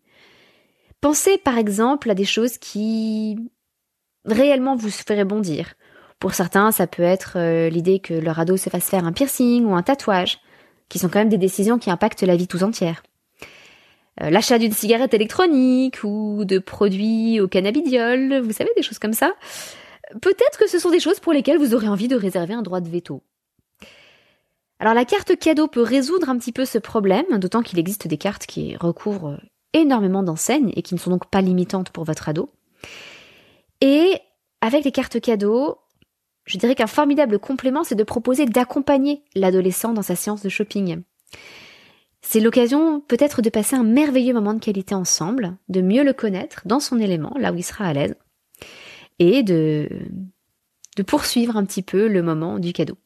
Pensez 1.00 1.38
par 1.38 1.58
exemple 1.58 2.10
à 2.10 2.16
des 2.16 2.26
choses 2.26 2.58
qui 2.58 3.38
réellement 4.26 4.76
vous 4.76 4.90
feraient 4.90 5.26
bondir. 5.26 5.74
Pour 6.20 6.34
certains, 6.34 6.72
ça 6.72 6.86
peut 6.86 7.04
être 7.04 7.34
euh, 7.38 7.70
l'idée 7.70 8.00
que 8.00 8.14
leur 8.14 8.40
ado 8.40 8.58
se 8.58 8.70
fasse 8.70 8.90
faire 8.90 9.06
un 9.06 9.12
piercing 9.12 9.66
ou 9.66 9.76
un 9.76 9.84
tatouage, 9.84 10.40
qui 10.90 11.00
sont 11.00 11.08
quand 11.08 11.20
même 11.20 11.30
des 11.30 11.38
décisions 11.38 11.80
qui 11.80 11.90
impactent 11.90 12.24
la 12.24 12.36
vie 12.36 12.48
tout 12.48 12.64
entière. 12.64 13.02
Euh, 14.20 14.30
l'achat 14.30 14.60
d'une 14.60 14.74
cigarette 14.74 15.14
électronique 15.14 16.04
ou 16.04 16.44
de 16.44 16.60
produits 16.60 17.40
au 17.40 17.48
cannabidiol, 17.48 18.42
vous 18.42 18.52
savez, 18.52 18.72
des 18.76 18.84
choses 18.84 19.00
comme 19.00 19.14
ça. 19.14 19.34
Peut-être 20.22 20.58
que 20.60 20.68
ce 20.68 20.80
sont 20.80 20.90
des 20.90 21.00
choses 21.00 21.20
pour 21.20 21.32
lesquelles 21.32 21.58
vous 21.58 21.74
aurez 21.74 21.88
envie 21.88 22.10
de 22.10 22.16
réserver 22.16 22.54
un 22.54 22.62
droit 22.62 22.82
de 22.82 22.90
veto. 22.90 23.24
Alors 24.80 24.94
la 24.94 25.06
carte 25.06 25.38
cadeau 25.38 25.68
peut 25.68 25.84
résoudre 25.84 26.30
un 26.30 26.38
petit 26.38 26.52
peu 26.52 26.66
ce 26.66 26.80
problème, 26.80 27.38
d'autant 27.38 27.62
qu'il 27.62 27.80
existe 27.80 28.08
des 28.08 28.18
cartes 28.18 28.46
qui 28.48 28.76
recouvrent 28.76 29.40
énormément 29.74 30.24
d'enseignes 30.24 30.74
et 30.76 30.82
qui 30.82 30.96
ne 30.96 31.00
sont 31.00 31.12
donc 31.12 31.30
pas 31.30 31.42
limitantes 31.42 31.92
pour 31.92 32.04
votre 32.04 32.28
ado. 32.28 32.50
Et 33.80 34.20
avec 34.60 34.84
les 34.84 34.92
cartes 34.92 35.22
cadeaux, 35.22 35.78
je 36.46 36.58
dirais 36.58 36.76
qu'un 36.76 36.88
formidable 36.88 37.40
complément, 37.40 37.84
c'est 37.84 37.96
de 37.96 38.04
proposer 38.04 38.46
d'accompagner 38.46 39.24
l'adolescent 39.36 39.94
dans 39.94 40.02
sa 40.02 40.16
séance 40.16 40.42
de 40.42 40.50
shopping. 40.50 41.04
C'est 42.22 42.40
l'occasion 42.40 43.02
peut-être 43.02 43.42
de 43.42 43.50
passer 43.50 43.76
un 43.76 43.84
merveilleux 43.84 44.34
moment 44.34 44.54
de 44.54 44.60
qualité 44.60 44.96
ensemble, 44.96 45.58
de 45.70 45.82
mieux 45.82 46.04
le 46.04 46.14
connaître 46.14 46.62
dans 46.66 46.80
son 46.80 47.00
élément, 47.00 47.34
là 47.40 47.52
où 47.52 47.56
il 47.56 47.64
sera 47.64 47.86
à 47.86 47.94
l'aise, 47.94 48.16
et 49.20 49.44
de, 49.44 49.90
de 50.98 51.04
poursuivre 51.04 51.58
un 51.58 51.66
petit 51.66 51.82
peu 51.82 52.08
le 52.08 52.22
moment 52.22 52.60
du 52.60 52.74
cadeau. 52.74 52.98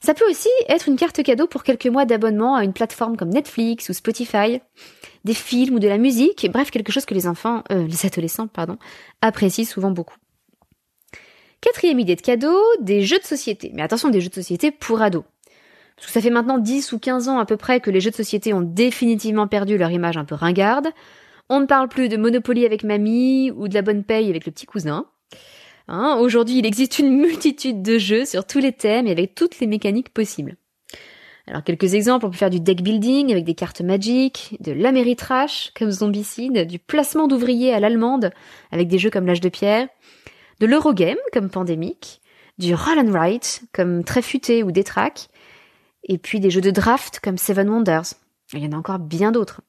Ça 0.00 0.14
peut 0.14 0.28
aussi 0.30 0.50
être 0.68 0.88
une 0.88 0.96
carte 0.96 1.22
cadeau 1.22 1.46
pour 1.46 1.64
quelques 1.64 1.86
mois 1.86 2.04
d'abonnement 2.04 2.54
à 2.54 2.62
une 2.62 2.72
plateforme 2.72 3.16
comme 3.16 3.30
Netflix 3.30 3.88
ou 3.88 3.92
Spotify, 3.92 4.60
des 5.24 5.34
films 5.34 5.74
ou 5.74 5.78
de 5.78 5.88
la 5.88 5.98
musique, 5.98 6.46
bref, 6.52 6.70
quelque 6.70 6.92
chose 6.92 7.06
que 7.06 7.14
les 7.14 7.26
enfants, 7.26 7.64
euh, 7.72 7.86
les 7.86 8.06
adolescents, 8.06 8.46
pardon, 8.46 8.78
apprécient 9.20 9.64
souvent 9.64 9.90
beaucoup. 9.90 10.16
Quatrième 11.60 11.98
idée 11.98 12.14
de 12.14 12.20
cadeau, 12.20 12.60
des 12.80 13.02
jeux 13.02 13.18
de 13.18 13.24
société. 13.24 13.72
Mais 13.74 13.82
attention, 13.82 14.10
des 14.10 14.20
jeux 14.20 14.28
de 14.28 14.34
société 14.34 14.70
pour 14.70 15.02
ados. 15.02 15.24
Parce 15.96 16.08
que 16.08 16.12
ça 16.12 16.20
fait 16.20 16.30
maintenant 16.30 16.58
10 16.58 16.92
ou 16.92 16.98
15 16.98 17.28
ans 17.28 17.38
à 17.38 17.46
peu 17.46 17.56
près 17.56 17.80
que 17.80 17.90
les 17.90 18.00
jeux 18.00 18.10
de 18.10 18.16
société 18.16 18.52
ont 18.52 18.60
définitivement 18.60 19.46
perdu 19.46 19.78
leur 19.78 19.90
image 19.90 20.16
un 20.16 20.24
peu 20.24 20.34
ringarde. 20.34 20.88
On 21.48 21.60
ne 21.60 21.66
parle 21.66 21.88
plus 21.88 22.08
de 22.08 22.16
Monopoly 22.16 22.66
avec 22.66 22.84
mamie 22.84 23.50
ou 23.50 23.68
de 23.68 23.74
la 23.74 23.82
bonne 23.82 24.04
paye 24.04 24.28
avec 24.28 24.44
le 24.46 24.52
petit 24.52 24.66
cousin. 24.66 25.06
Hein, 25.88 26.18
Aujourd'hui, 26.20 26.58
il 26.58 26.66
existe 26.66 26.98
une 26.98 27.16
multitude 27.16 27.82
de 27.82 27.98
jeux 27.98 28.24
sur 28.24 28.44
tous 28.44 28.58
les 28.58 28.72
thèmes 28.72 29.06
et 29.06 29.12
avec 29.12 29.34
toutes 29.34 29.60
les 29.60 29.66
mécaniques 29.66 30.10
possibles. 30.10 30.56
Alors 31.48 31.62
quelques 31.62 31.94
exemples, 31.94 32.26
on 32.26 32.30
peut 32.30 32.36
faire 32.36 32.50
du 32.50 32.58
deck 32.58 32.82
building 32.82 33.30
avec 33.30 33.44
des 33.44 33.54
cartes 33.54 33.80
magiques, 33.80 34.56
de 34.60 34.72
l'Améritrash 34.72 35.72
comme 35.78 35.92
Zombicide, 35.92 36.66
du 36.66 36.80
placement 36.80 37.28
d'ouvriers 37.28 37.72
à 37.72 37.78
l'allemande 37.78 38.32
avec 38.72 38.88
des 38.88 38.98
jeux 38.98 39.10
comme 39.10 39.26
l'âge 39.26 39.40
de 39.40 39.48
pierre, 39.48 39.86
de 40.58 40.66
l'Eurogame 40.66 41.18
comme 41.32 41.48
Pandémique, 41.48 42.20
du 42.58 42.74
Roll 42.74 42.98
and 42.98 43.12
Write 43.12 43.62
comme 43.72 44.02
Très 44.02 44.22
futé 44.22 44.64
ou 44.64 44.72
Détraque, 44.72 45.28
et 46.06 46.18
puis 46.18 46.40
des 46.40 46.50
jeux 46.50 46.60
de 46.60 46.70
draft 46.70 47.20
comme 47.20 47.36
Seven 47.36 47.68
Wonders. 47.68 48.14
Il 48.52 48.64
y 48.64 48.66
en 48.66 48.72
a 48.72 48.76
encore 48.76 48.98
bien 48.98 49.32
d'autres. 49.32 49.60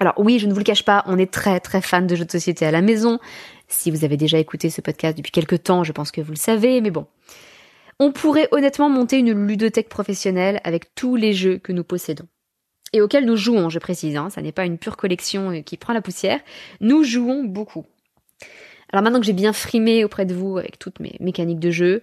Alors 0.00 0.14
oui, 0.16 0.38
je 0.40 0.46
ne 0.46 0.52
vous 0.52 0.58
le 0.58 0.64
cache 0.64 0.84
pas, 0.84 1.04
on 1.06 1.18
est 1.18 1.32
très 1.32 1.60
très 1.60 1.80
fan 1.80 2.06
de 2.06 2.16
jeux 2.16 2.24
de 2.24 2.30
société 2.30 2.66
à 2.66 2.72
la 2.72 2.82
maison. 2.82 3.20
Si 3.68 3.90
vous 3.90 4.04
avez 4.04 4.16
déjà 4.16 4.38
écouté 4.38 4.68
ce 4.68 4.80
podcast 4.80 5.16
depuis 5.16 5.30
quelques 5.30 5.62
temps, 5.62 5.84
je 5.84 5.92
pense 5.92 6.10
que 6.10 6.20
vous 6.20 6.32
le 6.32 6.36
savez, 6.36 6.80
mais 6.80 6.90
bon. 6.90 7.06
On 8.00 8.10
pourrait 8.10 8.48
honnêtement 8.50 8.90
monter 8.90 9.18
une 9.18 9.46
ludothèque 9.46 9.88
professionnelle 9.88 10.60
avec 10.64 10.96
tous 10.96 11.14
les 11.14 11.32
jeux 11.32 11.58
que 11.58 11.70
nous 11.70 11.84
possédons. 11.84 12.26
Et 12.92 13.00
auxquels 13.00 13.24
nous 13.24 13.36
jouons, 13.36 13.70
je 13.70 13.78
précise, 13.78 14.16
hein, 14.16 14.30
ça 14.30 14.42
n'est 14.42 14.52
pas 14.52 14.66
une 14.66 14.78
pure 14.78 14.96
collection 14.96 15.50
euh, 15.50 15.60
qui 15.62 15.76
prend 15.76 15.92
la 15.92 16.02
poussière. 16.02 16.40
Nous 16.80 17.04
jouons 17.04 17.44
beaucoup. 17.44 17.86
Alors 18.92 19.02
maintenant 19.02 19.20
que 19.20 19.26
j'ai 19.26 19.32
bien 19.32 19.52
frimé 19.52 20.04
auprès 20.04 20.26
de 20.26 20.34
vous 20.34 20.58
avec 20.58 20.78
toutes 20.78 21.00
mes 21.00 21.16
mécaniques 21.20 21.58
de 21.58 21.70
jeu, 21.70 22.02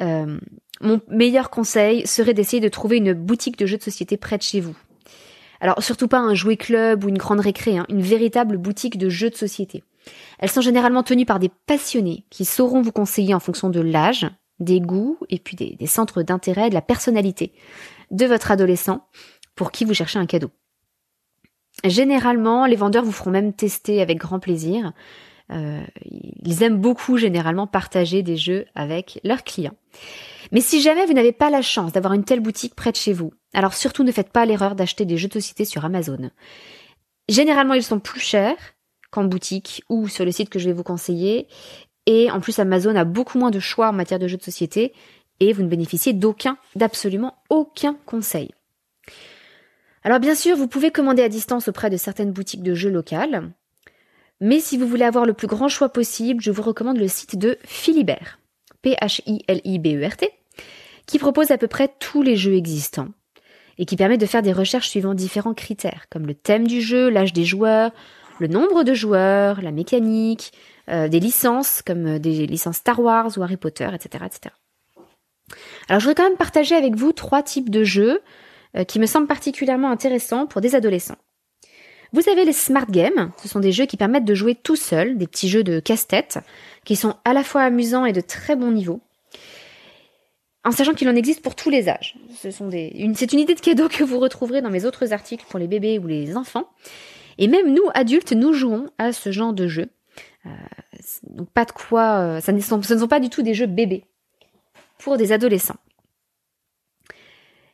euh, 0.00 0.38
mon 0.80 1.00
meilleur 1.08 1.50
conseil 1.50 2.06
serait 2.06 2.34
d'essayer 2.34 2.60
de 2.60 2.68
trouver 2.68 2.98
une 2.98 3.12
boutique 3.12 3.58
de 3.58 3.66
jeux 3.66 3.78
de 3.78 3.82
société 3.82 4.16
près 4.16 4.38
de 4.38 4.42
chez 4.42 4.60
vous. 4.60 4.76
Alors 5.60 5.82
surtout 5.82 6.08
pas 6.08 6.18
un 6.18 6.34
jouet 6.34 6.56
club 6.56 7.04
ou 7.04 7.08
une 7.08 7.18
grande 7.18 7.40
récré, 7.40 7.76
hein, 7.76 7.86
une 7.88 8.02
véritable 8.02 8.58
boutique 8.58 8.98
de 8.98 9.08
jeux 9.08 9.30
de 9.30 9.36
société. 9.36 9.82
Elles 10.38 10.50
sont 10.50 10.60
généralement 10.60 11.02
tenues 11.02 11.26
par 11.26 11.38
des 11.38 11.50
passionnés 11.66 12.24
qui 12.30 12.44
sauront 12.44 12.80
vous 12.80 12.92
conseiller 12.92 13.34
en 13.34 13.40
fonction 13.40 13.68
de 13.68 13.80
l'âge, 13.80 14.26
des 14.60 14.80
goûts 14.80 15.18
et 15.28 15.38
puis 15.38 15.56
des, 15.56 15.86
centres 15.86 16.22
d'intérêt, 16.22 16.68
de 16.68 16.74
la 16.74 16.82
personnalité 16.82 17.52
de 18.10 18.26
votre 18.26 18.50
adolescent 18.50 19.06
pour 19.54 19.72
qui 19.72 19.84
vous 19.84 19.94
cherchez 19.94 20.18
un 20.18 20.26
cadeau. 20.26 20.50
Généralement, 21.84 22.66
les 22.66 22.76
vendeurs 22.76 23.04
vous 23.04 23.12
feront 23.12 23.30
même 23.30 23.52
tester 23.52 24.00
avec 24.00 24.18
grand 24.18 24.40
plaisir. 24.40 24.92
Euh, 25.50 25.82
ils 26.04 26.62
aiment 26.62 26.80
beaucoup 26.80 27.16
généralement 27.16 27.66
partager 27.66 28.22
des 28.22 28.36
jeux 28.36 28.66
avec 28.74 29.20
leurs 29.22 29.44
clients. 29.44 29.76
Mais 30.52 30.60
si 30.60 30.80
jamais 30.80 31.06
vous 31.06 31.12
n'avez 31.12 31.32
pas 31.32 31.50
la 31.50 31.62
chance 31.62 31.92
d'avoir 31.92 32.14
une 32.14 32.24
telle 32.24 32.40
boutique 32.40 32.74
près 32.74 32.92
de 32.92 32.96
chez 32.96 33.12
vous, 33.12 33.32
alors 33.52 33.74
surtout 33.74 34.04
ne 34.04 34.12
faites 34.12 34.30
pas 34.30 34.46
l'erreur 34.46 34.74
d'acheter 34.74 35.04
des 35.04 35.18
jeux 35.18 35.28
de 35.28 35.34
société 35.34 35.64
sur 35.64 35.84
Amazon. 35.84 36.30
Généralement, 37.28 37.74
ils 37.74 37.82
sont 37.82 38.00
plus 38.00 38.20
chers 38.20 38.56
qu'en 39.10 39.24
boutique 39.24 39.82
ou 39.88 40.08
sur 40.08 40.24
le 40.24 40.32
site 40.32 40.50
que 40.50 40.58
je 40.58 40.66
vais 40.66 40.74
vous 40.74 40.82
conseiller. 40.82 41.48
Et 42.06 42.30
en 42.30 42.40
plus, 42.40 42.58
Amazon 42.58 42.96
a 42.96 43.04
beaucoup 43.04 43.38
moins 43.38 43.50
de 43.50 43.60
choix 43.60 43.88
en 43.88 43.92
matière 43.92 44.18
de 44.18 44.28
jeux 44.28 44.36
de 44.36 44.42
société 44.42 44.94
et 45.40 45.52
vous 45.52 45.62
ne 45.62 45.68
bénéficiez 45.68 46.12
d'aucun, 46.12 46.56
d'absolument 46.74 47.42
aucun 47.50 47.94
conseil. 48.06 48.50
Alors 50.02 50.20
bien 50.20 50.34
sûr, 50.34 50.56
vous 50.56 50.68
pouvez 50.68 50.90
commander 50.90 51.22
à 51.22 51.28
distance 51.28 51.68
auprès 51.68 51.90
de 51.90 51.96
certaines 51.96 52.32
boutiques 52.32 52.62
de 52.62 52.74
jeux 52.74 52.90
locales. 52.90 53.52
Mais 54.40 54.60
si 54.60 54.78
vous 54.78 54.86
voulez 54.86 55.04
avoir 55.04 55.26
le 55.26 55.34
plus 55.34 55.48
grand 55.48 55.68
choix 55.68 55.88
possible, 55.88 56.40
je 56.42 56.50
vous 56.50 56.62
recommande 56.62 56.98
le 56.98 57.08
site 57.08 57.36
de 57.36 57.58
Philibert. 57.64 58.38
P-H-I-L-I-B-E-R-T, 58.82 60.32
qui 61.08 61.18
propose 61.18 61.50
à 61.50 61.58
peu 61.58 61.66
près 61.66 61.90
tous 61.98 62.22
les 62.22 62.36
jeux 62.36 62.54
existants 62.54 63.08
et 63.78 63.86
qui 63.86 63.96
permet 63.96 64.18
de 64.18 64.26
faire 64.26 64.42
des 64.42 64.52
recherches 64.52 64.90
suivant 64.90 65.14
différents 65.14 65.54
critères, 65.54 66.06
comme 66.10 66.26
le 66.26 66.34
thème 66.34 66.66
du 66.66 66.80
jeu, 66.80 67.08
l'âge 67.08 67.32
des 67.32 67.44
joueurs, 67.44 67.92
le 68.38 68.46
nombre 68.46 68.84
de 68.84 68.94
joueurs, 68.94 69.62
la 69.62 69.72
mécanique, 69.72 70.52
euh, 70.90 71.08
des 71.08 71.18
licences, 71.18 71.82
comme 71.82 72.06
euh, 72.06 72.18
des 72.18 72.46
licences 72.46 72.76
Star 72.76 73.00
Wars 73.00 73.30
ou 73.36 73.42
Harry 73.42 73.56
Potter, 73.56 73.88
etc., 73.92 74.24
etc. 74.26 74.54
Alors 75.88 76.00
je 76.00 76.06
voudrais 76.06 76.22
quand 76.22 76.28
même 76.28 76.36
partager 76.36 76.74
avec 76.74 76.94
vous 76.94 77.12
trois 77.12 77.42
types 77.42 77.70
de 77.70 77.84
jeux 77.84 78.20
euh, 78.76 78.84
qui 78.84 78.98
me 78.98 79.06
semble 79.06 79.26
particulièrement 79.26 79.90
intéressant 79.90 80.46
pour 80.46 80.60
des 80.60 80.74
adolescents. 80.74 81.18
Vous 82.12 82.28
avez 82.28 82.44
les 82.44 82.52
smart 82.52 82.86
games, 82.86 83.32
ce 83.42 83.48
sont 83.48 83.60
des 83.60 83.72
jeux 83.72 83.86
qui 83.86 83.96
permettent 83.96 84.24
de 84.24 84.34
jouer 84.34 84.54
tout 84.54 84.76
seul, 84.76 85.18
des 85.18 85.26
petits 85.26 85.48
jeux 85.48 85.64
de 85.64 85.80
casse-tête, 85.80 86.38
qui 86.84 86.96
sont 86.96 87.14
à 87.24 87.32
la 87.32 87.44
fois 87.44 87.62
amusants 87.62 88.06
et 88.06 88.12
de 88.12 88.20
très 88.20 88.56
bon 88.56 88.72
niveau. 88.72 89.00
En 90.64 90.72
sachant 90.72 90.92
qu'il 90.92 91.08
en 91.08 91.16
existe 91.16 91.42
pour 91.42 91.54
tous 91.54 91.70
les 91.70 91.88
âges. 91.88 92.16
C'est 92.34 93.32
une 93.32 93.38
idée 93.38 93.54
de 93.54 93.60
cadeau 93.60 93.88
que 93.88 94.02
vous 94.02 94.18
retrouverez 94.18 94.60
dans 94.60 94.70
mes 94.70 94.84
autres 94.84 95.12
articles 95.12 95.44
pour 95.48 95.58
les 95.58 95.68
bébés 95.68 95.98
ou 95.98 96.06
les 96.06 96.36
enfants. 96.36 96.68
Et 97.38 97.46
même 97.46 97.72
nous, 97.72 97.84
adultes, 97.94 98.32
nous 98.32 98.52
jouons 98.52 98.90
à 98.98 99.12
ce 99.12 99.30
genre 99.30 99.52
de 99.52 99.68
jeu. 99.68 99.86
Euh, 100.46 100.50
donc 101.22 101.48
pas 101.50 101.64
de 101.64 101.72
quoi, 101.72 102.18
euh, 102.18 102.40
ce 102.40 102.50
ne 102.50 102.60
sont 102.60 103.08
pas 103.08 103.20
du 103.20 103.30
tout 103.30 103.42
des 103.42 103.54
jeux 103.54 103.66
bébés 103.66 104.04
pour 104.98 105.16
des 105.16 105.32
adolescents. 105.32 105.76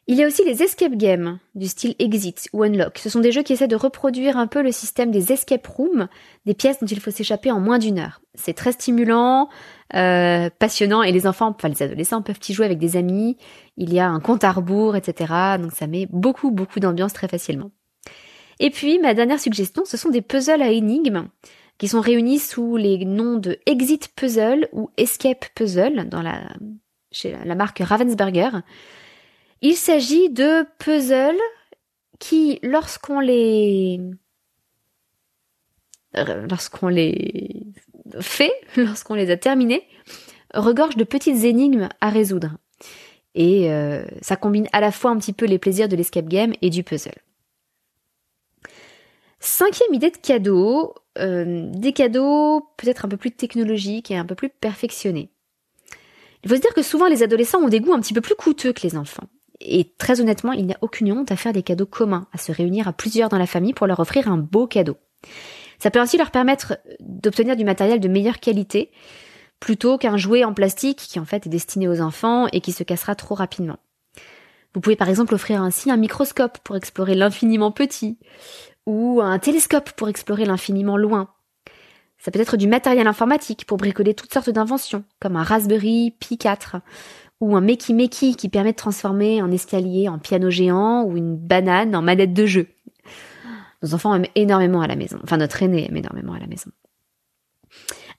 Il 0.06 0.16
y 0.16 0.22
a 0.22 0.26
aussi 0.26 0.44
les 0.44 0.62
escape 0.62 0.96
games 0.96 1.38
du 1.54 1.66
style 1.66 1.94
Exit 1.98 2.50
ou 2.52 2.62
Unlock. 2.62 2.98
Ce 2.98 3.08
sont 3.08 3.20
des 3.20 3.32
jeux 3.32 3.42
qui 3.42 3.54
essaient 3.54 3.68
de 3.68 3.74
reproduire 3.74 4.36
un 4.36 4.46
peu 4.46 4.62
le 4.62 4.70
système 4.70 5.10
des 5.10 5.32
escape 5.32 5.66
rooms, 5.66 6.08
des 6.44 6.52
pièces 6.52 6.78
dont 6.80 6.86
il 6.86 7.00
faut 7.00 7.10
s'échapper 7.10 7.50
en 7.50 7.58
moins 7.58 7.78
d'une 7.78 7.98
heure. 7.98 8.20
C'est 8.34 8.52
très 8.52 8.72
stimulant, 8.72 9.48
euh, 9.94 10.48
passionnant 10.58 11.02
et 11.02 11.12
les 11.12 11.26
enfants, 11.26 11.54
enfin 11.54 11.68
les 11.68 11.82
adolescents 11.82 12.22
peuvent 12.22 12.40
y 12.48 12.52
jouer 12.52 12.66
avec 12.66 12.78
des 12.78 12.96
amis. 12.96 13.36
Il 13.76 13.92
y 13.92 14.00
a 14.00 14.08
un 14.08 14.20
compte 14.20 14.44
à 14.44 14.52
rebours, 14.52 14.96
etc. 14.96 15.58
Donc 15.60 15.72
ça 15.72 15.86
met 15.86 16.06
beaucoup 16.10 16.50
beaucoup 16.50 16.80
d'ambiance 16.80 17.12
très 17.12 17.28
facilement. 17.28 17.70
Et 18.60 18.70
puis 18.70 18.98
ma 18.98 19.14
dernière 19.14 19.40
suggestion, 19.40 19.84
ce 19.84 19.96
sont 19.96 20.10
des 20.10 20.22
puzzles 20.22 20.62
à 20.62 20.70
énigmes 20.70 21.28
qui 21.78 21.88
sont 21.88 22.00
réunis 22.00 22.38
sous 22.38 22.76
les 22.76 23.04
noms 23.04 23.36
de 23.36 23.58
Exit 23.66 24.08
Puzzle 24.14 24.68
ou 24.72 24.90
Escape 24.96 25.46
Puzzle 25.54 26.08
dans 26.08 26.22
la 26.22 26.40
chez 27.10 27.36
la 27.44 27.54
marque 27.54 27.78
Ravensburger. 27.78 28.62
Il 29.62 29.74
s'agit 29.74 30.30
de 30.30 30.66
puzzles 30.78 31.40
qui, 32.18 32.58
lorsqu'on 32.62 33.20
les 33.20 34.00
lorsqu'on 36.14 36.88
les 36.88 37.53
fait, 38.20 38.52
lorsqu'on 38.76 39.14
les 39.14 39.30
a 39.30 39.36
terminés, 39.36 39.86
regorgent 40.52 40.96
de 40.96 41.04
petites 41.04 41.44
énigmes 41.44 41.88
à 42.00 42.10
résoudre. 42.10 42.56
Et 43.34 43.72
euh, 43.72 44.04
ça 44.22 44.36
combine 44.36 44.68
à 44.72 44.80
la 44.80 44.92
fois 44.92 45.10
un 45.10 45.18
petit 45.18 45.32
peu 45.32 45.46
les 45.46 45.58
plaisirs 45.58 45.88
de 45.88 45.96
l'escape 45.96 46.28
game 46.28 46.52
et 46.62 46.70
du 46.70 46.84
puzzle. 46.84 47.18
Cinquième 49.40 49.92
idée 49.92 50.10
de 50.10 50.16
cadeau, 50.16 50.94
euh, 51.18 51.68
des 51.74 51.92
cadeaux 51.92 52.66
peut-être 52.76 53.04
un 53.04 53.08
peu 53.08 53.16
plus 53.16 53.32
technologiques 53.32 54.10
et 54.10 54.16
un 54.16 54.24
peu 54.24 54.34
plus 54.34 54.48
perfectionnés. 54.48 55.30
Il 56.42 56.50
faut 56.50 56.56
se 56.56 56.60
dire 56.60 56.74
que 56.74 56.82
souvent 56.82 57.08
les 57.08 57.22
adolescents 57.22 57.60
ont 57.60 57.68
des 57.68 57.80
goûts 57.80 57.92
un 57.92 58.00
petit 58.00 58.14
peu 58.14 58.20
plus 58.20 58.34
coûteux 58.34 58.72
que 58.72 58.82
les 58.82 58.96
enfants. 58.96 59.28
Et 59.60 59.92
très 59.98 60.20
honnêtement, 60.20 60.52
il 60.52 60.66
n'y 60.66 60.74
a 60.74 60.78
aucune 60.80 61.12
honte 61.12 61.32
à 61.32 61.36
faire 61.36 61.52
des 61.52 61.62
cadeaux 61.62 61.86
communs, 61.86 62.26
à 62.32 62.38
se 62.38 62.52
réunir 62.52 62.88
à 62.88 62.92
plusieurs 62.92 63.28
dans 63.28 63.38
la 63.38 63.46
famille 63.46 63.72
pour 63.72 63.86
leur 63.86 64.00
offrir 64.00 64.28
un 64.28 64.36
beau 64.36 64.66
cadeau. 64.66 64.96
Ça 65.84 65.90
peut 65.90 66.00
ainsi 66.00 66.16
leur 66.16 66.30
permettre 66.30 66.78
d'obtenir 67.00 67.56
du 67.56 67.64
matériel 67.66 68.00
de 68.00 68.08
meilleure 68.08 68.40
qualité, 68.40 68.90
plutôt 69.60 69.98
qu'un 69.98 70.16
jouet 70.16 70.42
en 70.42 70.54
plastique 70.54 70.96
qui 70.96 71.20
en 71.20 71.26
fait 71.26 71.44
est 71.44 71.50
destiné 71.50 71.88
aux 71.88 72.00
enfants 72.00 72.46
et 72.52 72.62
qui 72.62 72.72
se 72.72 72.84
cassera 72.84 73.14
trop 73.14 73.34
rapidement. 73.34 73.76
Vous 74.72 74.80
pouvez 74.80 74.96
par 74.96 75.10
exemple 75.10 75.34
offrir 75.34 75.60
ainsi 75.60 75.90
un 75.90 75.98
microscope 75.98 76.56
pour 76.64 76.74
explorer 76.76 77.14
l'infiniment 77.14 77.70
petit, 77.70 78.16
ou 78.86 79.20
un 79.20 79.38
télescope 79.38 79.90
pour 79.90 80.08
explorer 80.08 80.46
l'infiniment 80.46 80.96
loin. 80.96 81.28
Ça 82.16 82.30
peut 82.30 82.40
être 82.40 82.56
du 82.56 82.66
matériel 82.66 83.06
informatique 83.06 83.66
pour 83.66 83.76
bricoler 83.76 84.14
toutes 84.14 84.32
sortes 84.32 84.48
d'inventions, 84.48 85.04
comme 85.20 85.36
un 85.36 85.42
Raspberry 85.42 86.16
Pi 86.18 86.38
4, 86.38 86.76
ou 87.42 87.56
un 87.56 87.60
Meki 87.60 87.92
Meki 87.92 88.36
qui 88.36 88.48
permet 88.48 88.72
de 88.72 88.78
transformer 88.78 89.40
un 89.40 89.50
escalier 89.50 90.08
en 90.08 90.18
piano 90.18 90.48
géant 90.48 91.02
ou 91.04 91.18
une 91.18 91.36
banane 91.36 91.94
en 91.94 92.00
manette 92.00 92.32
de 92.32 92.46
jeu. 92.46 92.68
Nos 93.84 93.92
enfants 93.92 94.14
aiment 94.14 94.26
énormément 94.34 94.80
à 94.80 94.86
la 94.86 94.96
maison. 94.96 95.18
Enfin, 95.22 95.36
notre 95.36 95.62
aîné 95.62 95.86
aime 95.86 95.96
énormément 95.98 96.32
à 96.32 96.38
la 96.38 96.46
maison. 96.46 96.70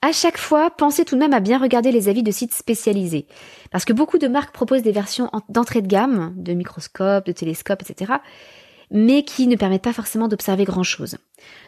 À 0.00 0.12
chaque 0.12 0.38
fois, 0.38 0.70
pensez 0.70 1.04
tout 1.04 1.16
de 1.16 1.20
même 1.20 1.32
à 1.32 1.40
bien 1.40 1.58
regarder 1.58 1.90
les 1.90 2.08
avis 2.08 2.22
de 2.22 2.30
sites 2.30 2.54
spécialisés. 2.54 3.26
Parce 3.72 3.84
que 3.84 3.92
beaucoup 3.92 4.18
de 4.18 4.28
marques 4.28 4.54
proposent 4.54 4.82
des 4.82 4.92
versions 4.92 5.28
d'entrée 5.48 5.82
de 5.82 5.88
gamme, 5.88 6.34
de 6.36 6.52
microscopes, 6.52 7.26
de 7.26 7.32
télescopes, 7.32 7.82
etc., 7.82 8.12
mais 8.92 9.24
qui 9.24 9.48
ne 9.48 9.56
permettent 9.56 9.82
pas 9.82 9.92
forcément 9.92 10.28
d'observer 10.28 10.62
grand 10.62 10.84
chose. 10.84 11.16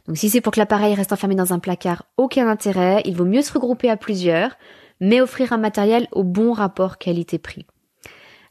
Donc 0.07 0.17
si 0.17 0.31
c'est 0.31 0.41
pour 0.41 0.53
que 0.53 0.61
l'appareil 0.61 0.95
reste 0.95 1.13
enfermé 1.13 1.35
dans 1.35 1.53
un 1.53 1.59
placard, 1.59 2.05
aucun 2.17 2.47
intérêt, 2.47 3.03
il 3.05 3.17
vaut 3.17 3.25
mieux 3.25 3.43
se 3.43 3.53
regrouper 3.53 3.91
à 3.91 3.97
plusieurs, 3.97 4.57
mais 5.01 5.21
offrir 5.21 5.53
un 5.53 5.59
matériel 5.59 6.07
au 6.13 6.23
bon 6.23 6.53
rapport 6.53 6.99
qualité-prix. 6.99 7.67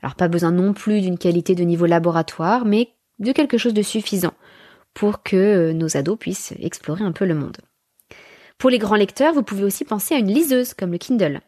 Alors 0.01 0.15
pas 0.15 0.27
besoin 0.27 0.51
non 0.51 0.73
plus 0.73 0.99
d'une 0.99 1.17
qualité 1.17 1.55
de 1.55 1.63
niveau 1.63 1.85
laboratoire, 1.85 2.65
mais 2.65 2.89
de 3.19 3.31
quelque 3.31 3.57
chose 3.57 3.73
de 3.73 3.81
suffisant 3.81 4.33
pour 4.97 5.21
que 5.21 5.35
euh, 5.35 5.73
nos 5.73 5.95
ados 5.95 6.17
puissent 6.17 6.55
explorer 6.59 7.03
un 7.03 7.11
peu 7.11 7.25
le 7.25 7.35
monde. 7.35 7.57
Pour 8.57 8.71
les 8.71 8.79
grands 8.79 8.95
lecteurs, 8.95 9.31
vous 9.31 9.43
pouvez 9.43 9.63
aussi 9.63 9.85
penser 9.85 10.15
à 10.15 10.17
une 10.17 10.33
liseuse 10.33 10.73
comme 10.73 10.91
le 10.91 10.97
Kindle. 10.97 11.41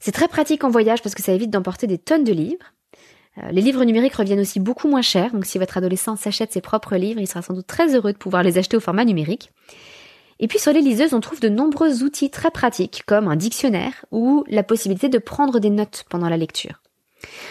C'est 0.00 0.10
très 0.10 0.26
pratique 0.26 0.64
en 0.64 0.68
voyage 0.68 1.00
parce 1.00 1.14
que 1.14 1.22
ça 1.22 1.32
évite 1.32 1.50
d'emporter 1.50 1.86
des 1.86 1.96
tonnes 1.96 2.24
de 2.24 2.32
livres. 2.32 2.74
Euh, 3.38 3.52
les 3.52 3.60
livres 3.60 3.84
numériques 3.84 4.16
reviennent 4.16 4.40
aussi 4.40 4.58
beaucoup 4.58 4.88
moins 4.88 5.00
cher, 5.00 5.30
donc 5.32 5.46
si 5.46 5.58
votre 5.58 5.78
adolescent 5.78 6.16
s'achète 6.16 6.52
ses 6.52 6.60
propres 6.60 6.96
livres, 6.96 7.20
il 7.20 7.28
sera 7.28 7.40
sans 7.40 7.54
doute 7.54 7.68
très 7.68 7.94
heureux 7.94 8.12
de 8.12 8.18
pouvoir 8.18 8.42
les 8.42 8.58
acheter 8.58 8.76
au 8.76 8.80
format 8.80 9.04
numérique. 9.04 9.52
Et 10.40 10.48
puis 10.48 10.58
sur 10.58 10.72
les 10.72 10.82
liseuses, 10.82 11.14
on 11.14 11.20
trouve 11.20 11.38
de 11.38 11.48
nombreux 11.48 12.02
outils 12.02 12.30
très 12.30 12.50
pratiques, 12.50 13.04
comme 13.06 13.28
un 13.28 13.36
dictionnaire 13.36 14.04
ou 14.10 14.42
la 14.48 14.64
possibilité 14.64 15.08
de 15.08 15.18
prendre 15.18 15.60
des 15.60 15.70
notes 15.70 16.04
pendant 16.10 16.28
la 16.28 16.36
lecture. 16.36 16.80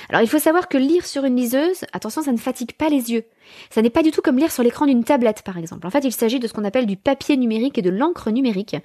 Alors 0.10 0.22
il 0.22 0.28
faut 0.28 0.40
savoir 0.40 0.68
que 0.68 0.78
lire 0.78 1.06
sur 1.06 1.26
une 1.26 1.36
liseuse, 1.36 1.86
attention, 1.94 2.22
ça 2.22 2.32
ne 2.32 2.38
fatigue 2.38 2.74
pas 2.74 2.90
les 2.90 3.12
yeux. 3.12 3.26
Ça 3.70 3.82
n'est 3.82 3.90
pas 3.90 4.04
du 4.04 4.12
tout 4.12 4.22
comme 4.22 4.38
lire 4.38 4.52
sur 4.52 4.64
l'écran 4.64 4.86
d'une 4.86 5.04
tablette, 5.04 5.42
par 5.44 5.58
exemple. 5.58 5.88
En 5.88 5.90
fait, 5.90 6.04
il 6.04 6.12
s'agit 6.12 6.40
de 6.40 6.48
ce 6.48 6.54
qu'on 6.54 6.66
appelle 6.66 6.86
du 6.86 6.98
papier 6.98 7.38
numérique 7.38 7.78
et 7.78 7.82
de 7.82 7.90
l'encre 7.90 8.32
numérique. 8.32 8.76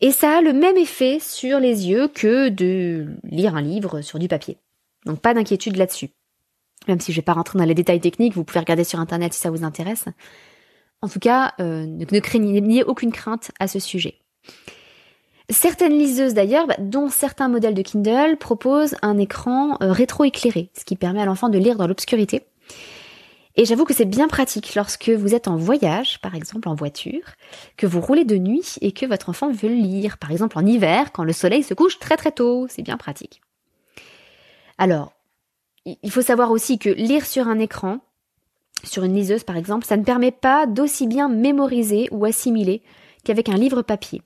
Et 0.00 0.10
ça 0.10 0.38
a 0.38 0.40
le 0.40 0.52
même 0.52 0.76
effet 0.76 1.18
sur 1.20 1.60
les 1.60 1.88
yeux 1.88 2.08
que 2.08 2.48
de 2.48 3.06
lire 3.24 3.54
un 3.54 3.62
livre 3.62 4.00
sur 4.00 4.18
du 4.18 4.28
papier. 4.28 4.58
Donc 5.06 5.20
pas 5.20 5.34
d'inquiétude 5.34 5.76
là-dessus. 5.76 6.10
Même 6.88 7.00
si 7.00 7.12
je 7.12 7.16
vais 7.16 7.22
pas 7.22 7.34
rentrer 7.34 7.58
dans 7.58 7.64
les 7.64 7.74
détails 7.74 8.00
techniques, 8.00 8.34
vous 8.34 8.44
pouvez 8.44 8.60
regarder 8.60 8.84
sur 8.84 8.98
internet 8.98 9.32
si 9.32 9.40
ça 9.40 9.50
vous 9.50 9.64
intéresse. 9.64 10.06
En 11.02 11.08
tout 11.08 11.20
cas, 11.20 11.52
euh, 11.60 11.86
ne, 11.86 12.20
craignez, 12.20 12.60
n'ayez 12.60 12.84
aucune 12.84 13.12
crainte 13.12 13.50
à 13.60 13.68
ce 13.68 13.78
sujet. 13.78 14.18
Certaines 15.52 15.98
liseuses 15.98 16.34
d'ailleurs, 16.34 16.66
bah, 16.66 16.76
dont 16.78 17.08
certains 17.08 17.48
modèles 17.48 17.74
de 17.74 17.82
Kindle, 17.82 18.36
proposent 18.38 18.96
un 19.02 19.18
écran 19.18 19.76
euh, 19.82 19.92
rétroéclairé, 19.92 20.70
ce 20.76 20.84
qui 20.84 20.96
permet 20.96 21.20
à 21.20 21.26
l'enfant 21.26 21.50
de 21.50 21.58
lire 21.58 21.76
dans 21.76 21.86
l'obscurité. 21.86 22.46
Et 23.56 23.66
j'avoue 23.66 23.84
que 23.84 23.92
c'est 23.92 24.06
bien 24.06 24.28
pratique 24.28 24.74
lorsque 24.74 25.10
vous 25.10 25.34
êtes 25.34 25.46
en 25.46 25.56
voyage, 25.56 26.20
par 26.22 26.34
exemple 26.34 26.70
en 26.70 26.74
voiture, 26.74 27.22
que 27.76 27.86
vous 27.86 28.00
roulez 28.00 28.24
de 28.24 28.38
nuit 28.38 28.76
et 28.80 28.92
que 28.92 29.04
votre 29.04 29.28
enfant 29.28 29.52
veut 29.52 29.68
lire, 29.68 30.16
par 30.16 30.30
exemple 30.30 30.56
en 30.56 30.64
hiver, 30.64 31.12
quand 31.12 31.24
le 31.24 31.34
soleil 31.34 31.62
se 31.62 31.74
couche 31.74 31.98
très 31.98 32.16
très 32.16 32.32
tôt. 32.32 32.66
C'est 32.70 32.82
bien 32.82 32.96
pratique. 32.96 33.42
Alors, 34.78 35.12
il 35.84 36.10
faut 36.10 36.22
savoir 36.22 36.50
aussi 36.50 36.78
que 36.78 36.88
lire 36.88 37.26
sur 37.26 37.46
un 37.46 37.58
écran, 37.58 37.98
sur 38.84 39.04
une 39.04 39.14
liseuse 39.14 39.44
par 39.44 39.58
exemple, 39.58 39.84
ça 39.84 39.98
ne 39.98 40.04
permet 40.04 40.30
pas 40.30 40.66
d'aussi 40.66 41.06
bien 41.06 41.28
mémoriser 41.28 42.08
ou 42.10 42.24
assimiler 42.24 42.82
qu'avec 43.22 43.50
un 43.50 43.56
livre 43.56 43.82
papier. 43.82 44.22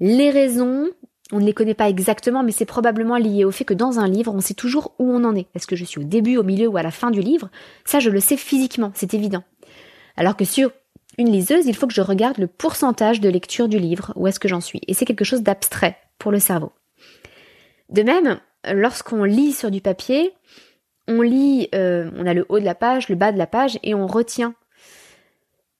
Les 0.00 0.30
raisons, 0.30 0.88
on 1.32 1.40
ne 1.40 1.44
les 1.44 1.52
connaît 1.52 1.74
pas 1.74 1.88
exactement, 1.88 2.42
mais 2.42 2.52
c'est 2.52 2.64
probablement 2.64 3.16
lié 3.16 3.44
au 3.44 3.50
fait 3.50 3.64
que 3.64 3.74
dans 3.74 3.98
un 3.98 4.08
livre, 4.08 4.32
on 4.34 4.40
sait 4.40 4.54
toujours 4.54 4.94
où 4.98 5.10
on 5.10 5.24
en 5.24 5.34
est. 5.34 5.46
Est-ce 5.54 5.66
que 5.66 5.76
je 5.76 5.84
suis 5.84 6.00
au 6.00 6.04
début, 6.04 6.36
au 6.36 6.44
milieu 6.44 6.68
ou 6.68 6.76
à 6.76 6.82
la 6.82 6.90
fin 6.90 7.10
du 7.10 7.20
livre? 7.20 7.50
Ça, 7.84 7.98
je 8.00 8.10
le 8.10 8.20
sais 8.20 8.36
physiquement, 8.36 8.92
c'est 8.94 9.14
évident. 9.14 9.42
Alors 10.16 10.36
que 10.36 10.44
sur 10.44 10.70
une 11.18 11.32
liseuse, 11.32 11.66
il 11.66 11.74
faut 11.74 11.86
que 11.86 11.94
je 11.94 12.00
regarde 12.00 12.38
le 12.38 12.46
pourcentage 12.46 13.20
de 13.20 13.28
lecture 13.28 13.68
du 13.68 13.78
livre, 13.78 14.12
où 14.14 14.26
est-ce 14.26 14.40
que 14.40 14.48
j'en 14.48 14.60
suis? 14.60 14.80
Et 14.86 14.94
c'est 14.94 15.04
quelque 15.04 15.24
chose 15.24 15.42
d'abstrait 15.42 15.96
pour 16.18 16.30
le 16.30 16.38
cerveau. 16.38 16.72
De 17.90 18.02
même, 18.02 18.38
lorsqu'on 18.72 19.24
lit 19.24 19.52
sur 19.52 19.70
du 19.70 19.80
papier, 19.80 20.32
on 21.08 21.22
lit, 21.22 21.68
euh, 21.74 22.10
on 22.16 22.26
a 22.26 22.34
le 22.34 22.46
haut 22.48 22.60
de 22.60 22.64
la 22.64 22.74
page, 22.74 23.08
le 23.08 23.16
bas 23.16 23.32
de 23.32 23.38
la 23.38 23.46
page, 23.46 23.78
et 23.82 23.94
on 23.94 24.06
retient 24.06 24.54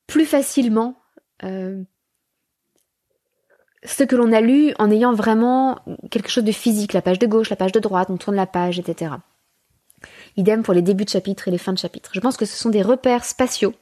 plus 0.07 0.25
facilement 0.25 0.97
euh, 1.45 1.83
ce 3.85 4.03
que 4.03 4.17
l'on 4.17 4.33
a 4.33 4.41
lu 4.41 4.73
en 4.79 4.91
ayant 4.91 5.13
vraiment 5.13 5.79
quelque 6.11 6.31
chose 6.31 6.45
de 6.45 6.53
physique, 6.53 6.93
la 6.93 7.03
page 7.03 7.19
de 7.19 7.27
gauche, 7.27 7.51
la 7.51 7.57
page 7.57 7.73
de 7.73 7.81
droite, 7.81 8.09
on 8.11 8.17
tourne 8.17 8.37
la 8.37 8.47
page, 8.47 8.79
etc. 8.79 9.13
Idem 10.37 10.63
pour 10.63 10.75
les 10.75 10.83
débuts 10.83 11.05
de 11.05 11.11
chapitre 11.11 11.49
et 11.49 11.51
les 11.51 11.59
fins 11.59 11.73
de 11.73 11.79
chapitre. 11.79 12.11
Je 12.13 12.21
pense 12.21 12.37
que 12.37 12.45
ce 12.45 12.57
sont 12.57 12.71
des 12.71 12.83
repères 12.83 13.25
spatiaux 13.25 13.75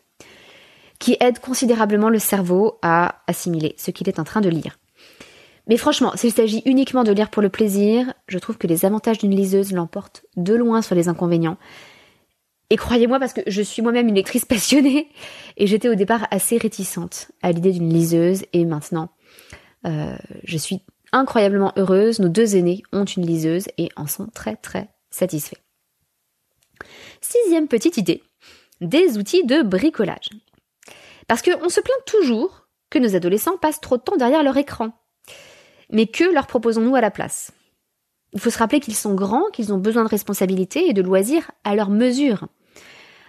qui 0.98 1.16
aident 1.20 1.38
considérablement 1.38 2.08
le 2.08 2.18
cerveau 2.18 2.78
à 2.82 3.16
assimiler 3.26 3.74
ce 3.78 3.90
qu'il 3.90 4.08
est 4.08 4.18
en 4.18 4.24
train 4.24 4.40
de 4.40 4.48
lire. 4.48 4.78
Mais 5.68 5.76
franchement, 5.76 6.12
s'il 6.14 6.32
s'agit 6.32 6.62
uniquement 6.64 7.04
de 7.04 7.12
lire 7.12 7.28
pour 7.28 7.42
le 7.42 7.48
plaisir, 7.48 8.12
je 8.28 8.38
trouve 8.38 8.56
que 8.56 8.66
les 8.66 8.84
avantages 8.84 9.18
d'une 9.18 9.34
liseuse 9.34 9.72
l'emportent 9.72 10.24
de 10.36 10.54
loin 10.54 10.80
sur 10.80 10.94
les 10.94 11.08
inconvénients. 11.08 11.58
Et 12.70 12.76
croyez-moi, 12.76 13.18
parce 13.18 13.32
que 13.32 13.42
je 13.46 13.62
suis 13.62 13.82
moi-même 13.82 14.08
une 14.08 14.14
lectrice 14.14 14.44
passionnée, 14.44 15.08
et 15.56 15.66
j'étais 15.66 15.88
au 15.88 15.94
départ 15.94 16.26
assez 16.30 16.56
réticente 16.56 17.28
à 17.42 17.52
l'idée 17.52 17.72
d'une 17.72 17.92
liseuse, 17.92 18.44
et 18.52 18.64
maintenant, 18.64 19.10
euh, 19.86 20.16
je 20.44 20.56
suis 20.56 20.82
incroyablement 21.12 21.72
heureuse. 21.76 22.18
Nos 22.18 22.28
deux 22.28 22.56
aînés 22.56 22.82
ont 22.92 23.04
une 23.04 23.26
liseuse 23.26 23.66
et 23.78 23.88
en 23.96 24.06
sont 24.06 24.26
très 24.26 24.56
très 24.56 24.88
satisfaits. 25.10 25.60
sixième 27.20 27.68
petite 27.68 27.96
idée, 27.96 28.22
des 28.80 29.18
outils 29.18 29.44
de 29.44 29.62
bricolage. 29.62 30.28
Parce 31.28 31.42
qu'on 31.42 31.68
se 31.68 31.80
plaint 31.80 32.04
toujours 32.06 32.68
que 32.90 32.98
nos 32.98 33.16
adolescents 33.16 33.56
passent 33.56 33.80
trop 33.80 33.96
de 33.96 34.02
temps 34.02 34.16
derrière 34.16 34.42
leur 34.42 34.56
écran. 34.56 34.92
Mais 35.90 36.06
que 36.06 36.24
leur 36.24 36.46
proposons-nous 36.46 36.94
à 36.94 37.00
la 37.00 37.10
place? 37.10 37.52
Il 38.32 38.40
faut 38.40 38.50
se 38.50 38.58
rappeler 38.58 38.80
qu'ils 38.80 38.96
sont 38.96 39.14
grands, 39.14 39.48
qu'ils 39.52 39.72
ont 39.72 39.78
besoin 39.78 40.04
de 40.04 40.08
responsabilités 40.08 40.88
et 40.88 40.92
de 40.92 41.02
loisirs 41.02 41.50
à 41.64 41.74
leur 41.74 41.90
mesure. 41.90 42.48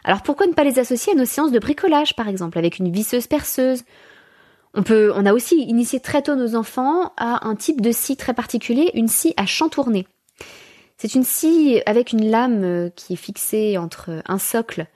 Alors 0.03 0.21
pourquoi 0.21 0.47
ne 0.47 0.53
pas 0.53 0.63
les 0.63 0.79
associer 0.79 1.13
à 1.13 1.15
nos 1.15 1.25
séances 1.25 1.51
de 1.51 1.59
bricolage, 1.59 2.15
par 2.15 2.27
exemple, 2.27 2.57
avec 2.57 2.79
une 2.79 2.91
visseuse 2.91 3.27
perceuse 3.27 3.83
On 4.77 5.25
a 5.25 5.33
aussi 5.33 5.55
initié 5.55 5.99
très 5.99 6.21
tôt 6.21 6.35
nos 6.35 6.55
enfants 6.55 7.11
à 7.17 7.47
un 7.47 7.55
type 7.55 7.81
de 7.81 7.91
scie 7.91 8.15
très 8.15 8.33
particulier, 8.33 8.91
une 8.93 9.07
scie 9.07 9.33
à 9.35 9.45
chantourner. 9.45 10.07
C'est 10.97 11.15
une 11.15 11.23
scie 11.23 11.81
avec 11.85 12.11
une 12.11 12.29
lame 12.29 12.63
euh, 12.63 12.89
qui 12.89 13.13
est 13.13 13.17
fixée 13.17 13.77
entre 13.77 14.21
un 14.25 14.39
socle 14.39 14.87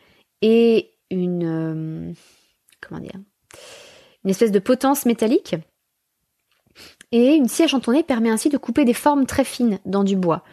et 0.41 0.91
une 1.11 1.43
euh, 1.43 2.13
comment 2.81 3.01
dire 3.01 3.19
une 4.23 4.29
espèce 4.29 4.51
de 4.51 4.59
potence 4.59 5.05
métallique. 5.05 5.55
Et 7.11 7.33
une 7.33 7.47
scie 7.47 7.63
à 7.63 7.67
chantourner 7.67 8.03
permet 8.03 8.29
ainsi 8.29 8.49
de 8.49 8.57
couper 8.57 8.85
des 8.85 8.93
formes 8.93 9.25
très 9.25 9.43
fines 9.43 9.79
dans 9.85 10.03
du 10.03 10.15
bois. 10.15 10.43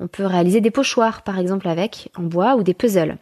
On 0.00 0.08
peut 0.08 0.24
réaliser 0.24 0.60
des 0.60 0.70
pochoirs, 0.70 1.22
par 1.22 1.38
exemple, 1.38 1.68
avec, 1.68 2.10
en 2.16 2.22
bois, 2.22 2.56
ou 2.56 2.62
des 2.62 2.74
puzzles. 2.74 3.18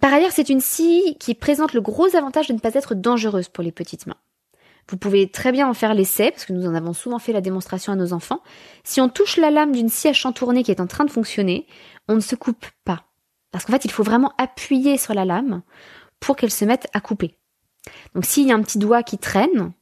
Par 0.00 0.12
ailleurs, 0.12 0.32
c'est 0.32 0.48
une 0.48 0.60
scie 0.60 1.16
qui 1.18 1.34
présente 1.34 1.72
le 1.72 1.80
gros 1.80 2.14
avantage 2.16 2.48
de 2.48 2.52
ne 2.52 2.58
pas 2.58 2.74
être 2.74 2.94
dangereuse 2.94 3.48
pour 3.48 3.64
les 3.64 3.72
petites 3.72 4.06
mains. 4.06 4.16
Vous 4.88 4.96
pouvez 4.96 5.28
très 5.28 5.50
bien 5.50 5.68
en 5.68 5.74
faire 5.74 5.94
l'essai, 5.94 6.30
parce 6.30 6.44
que 6.44 6.52
nous 6.52 6.66
en 6.66 6.74
avons 6.74 6.92
souvent 6.92 7.18
fait 7.18 7.32
la 7.32 7.40
démonstration 7.40 7.92
à 7.92 7.96
nos 7.96 8.12
enfants. 8.12 8.42
Si 8.84 9.00
on 9.00 9.08
touche 9.08 9.36
la 9.36 9.50
lame 9.50 9.72
d'une 9.72 9.88
scie 9.88 10.08
à 10.08 10.12
chantourner 10.12 10.62
qui 10.62 10.70
est 10.70 10.80
en 10.80 10.86
train 10.86 11.04
de 11.04 11.10
fonctionner, 11.10 11.66
on 12.08 12.14
ne 12.14 12.20
se 12.20 12.36
coupe 12.36 12.66
pas. 12.84 13.04
Parce 13.50 13.64
qu'en 13.64 13.72
fait, 13.72 13.84
il 13.84 13.90
faut 13.90 14.04
vraiment 14.04 14.32
appuyer 14.38 14.96
sur 14.96 15.14
la 15.14 15.24
lame 15.24 15.62
pour 16.20 16.36
qu'elle 16.36 16.52
se 16.52 16.64
mette 16.64 16.86
à 16.92 17.00
couper. 17.00 17.36
Donc 18.14 18.24
s'il 18.24 18.46
y 18.46 18.52
a 18.52 18.54
un 18.54 18.62
petit 18.62 18.78
doigt 18.78 19.02
qui 19.02 19.18
traîne, 19.18 19.72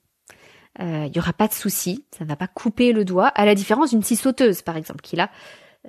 euh, 0.81 1.05
il 1.07 1.13
n'y 1.13 1.19
aura 1.19 1.33
pas 1.33 1.49
de 1.49 1.53
souci, 1.53 2.05
ça 2.17 2.25
ne 2.25 2.29
va 2.29 2.37
pas 2.37 2.47
couper 2.47 2.93
le 2.93 3.05
doigt, 3.05 3.29
à 3.29 3.45
la 3.45 3.55
différence 3.55 3.91
d'une 3.91 4.03
scie 4.03 4.17
sauteuse 4.17 4.63
par 4.63 4.77
exemple, 4.77 5.01
qui 5.03 5.17
là 5.17 5.31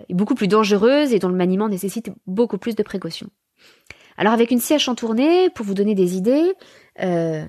est 0.10 0.14
beaucoup 0.14 0.36
plus 0.36 0.48
dangereuse 0.48 1.14
et 1.14 1.20
dont 1.20 1.30
le 1.30 1.36
maniement 1.36 1.70
nécessite 1.70 2.12
beaucoup 2.28 2.58
plus 2.58 2.76
de 2.76 2.84
précautions. 2.84 3.30
Alors 4.18 4.34
avec 4.34 4.52
une 4.52 4.60
scie 4.60 4.74
à 4.74 4.78
chantourner, 4.78 5.50
pour 5.50 5.66
vous 5.66 5.74
donner 5.74 5.96
des 5.96 6.16
idées, 6.16 6.54
euh, 7.02 7.46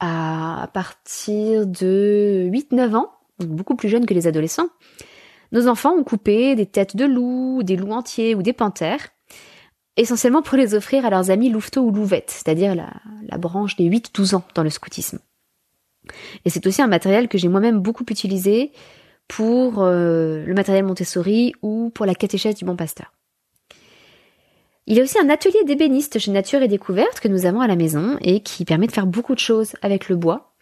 à 0.00 0.68
partir 0.72 1.66
de 1.66 2.48
8-9 2.50 2.94
ans, 2.94 3.10
donc 3.38 3.50
beaucoup 3.50 3.76
plus 3.76 3.88
jeunes 3.88 4.06
que 4.06 4.14
les 4.14 4.26
adolescents, 4.26 4.68
nos 5.52 5.66
enfants 5.66 5.92
ont 5.92 6.04
coupé 6.04 6.54
des 6.54 6.66
têtes 6.66 6.96
de 6.96 7.04
loups, 7.04 7.62
des 7.62 7.76
loups 7.76 7.92
entiers 7.92 8.34
ou 8.34 8.42
des 8.42 8.52
panthères, 8.52 9.08
essentiellement 9.96 10.42
pour 10.42 10.56
les 10.56 10.74
offrir 10.74 11.04
à 11.04 11.10
leurs 11.10 11.30
amis 11.30 11.50
louveteaux 11.50 11.82
ou 11.82 11.90
louvettes, 11.90 12.30
c'est-à-dire 12.30 12.74
la, 12.74 12.90
la, 13.28 13.38
branche 13.38 13.76
des 13.76 13.88
8-12 13.88 14.36
ans 14.36 14.44
dans 14.54 14.62
le 14.62 14.70
scoutisme. 14.70 15.18
Et 16.44 16.50
c'est 16.50 16.66
aussi 16.66 16.82
un 16.82 16.86
matériel 16.86 17.28
que 17.28 17.38
j'ai 17.38 17.48
moi-même 17.48 17.80
beaucoup 17.80 18.04
utilisé 18.08 18.72
pour 19.28 19.82
euh, 19.82 20.44
le 20.44 20.54
matériel 20.54 20.84
Montessori 20.84 21.54
ou 21.62 21.90
pour 21.90 22.06
la 22.06 22.14
catéchèse 22.14 22.54
du 22.54 22.64
bon 22.64 22.76
pasteur. 22.76 23.12
Il 24.86 24.96
y 24.96 25.00
a 25.00 25.02
aussi 25.02 25.18
un 25.18 25.28
atelier 25.28 25.62
d'ébéniste 25.64 26.18
chez 26.18 26.30
Nature 26.30 26.62
et 26.62 26.68
Découverte 26.68 27.20
que 27.20 27.28
nous 27.28 27.46
avons 27.46 27.60
à 27.60 27.66
la 27.66 27.76
maison 27.76 28.16
et 28.22 28.42
qui 28.42 28.64
permet 28.64 28.86
de 28.86 28.92
faire 28.92 29.06
beaucoup 29.06 29.34
de 29.34 29.40
choses 29.40 29.74
avec 29.82 30.08
le 30.08 30.16
bois. 30.16 30.54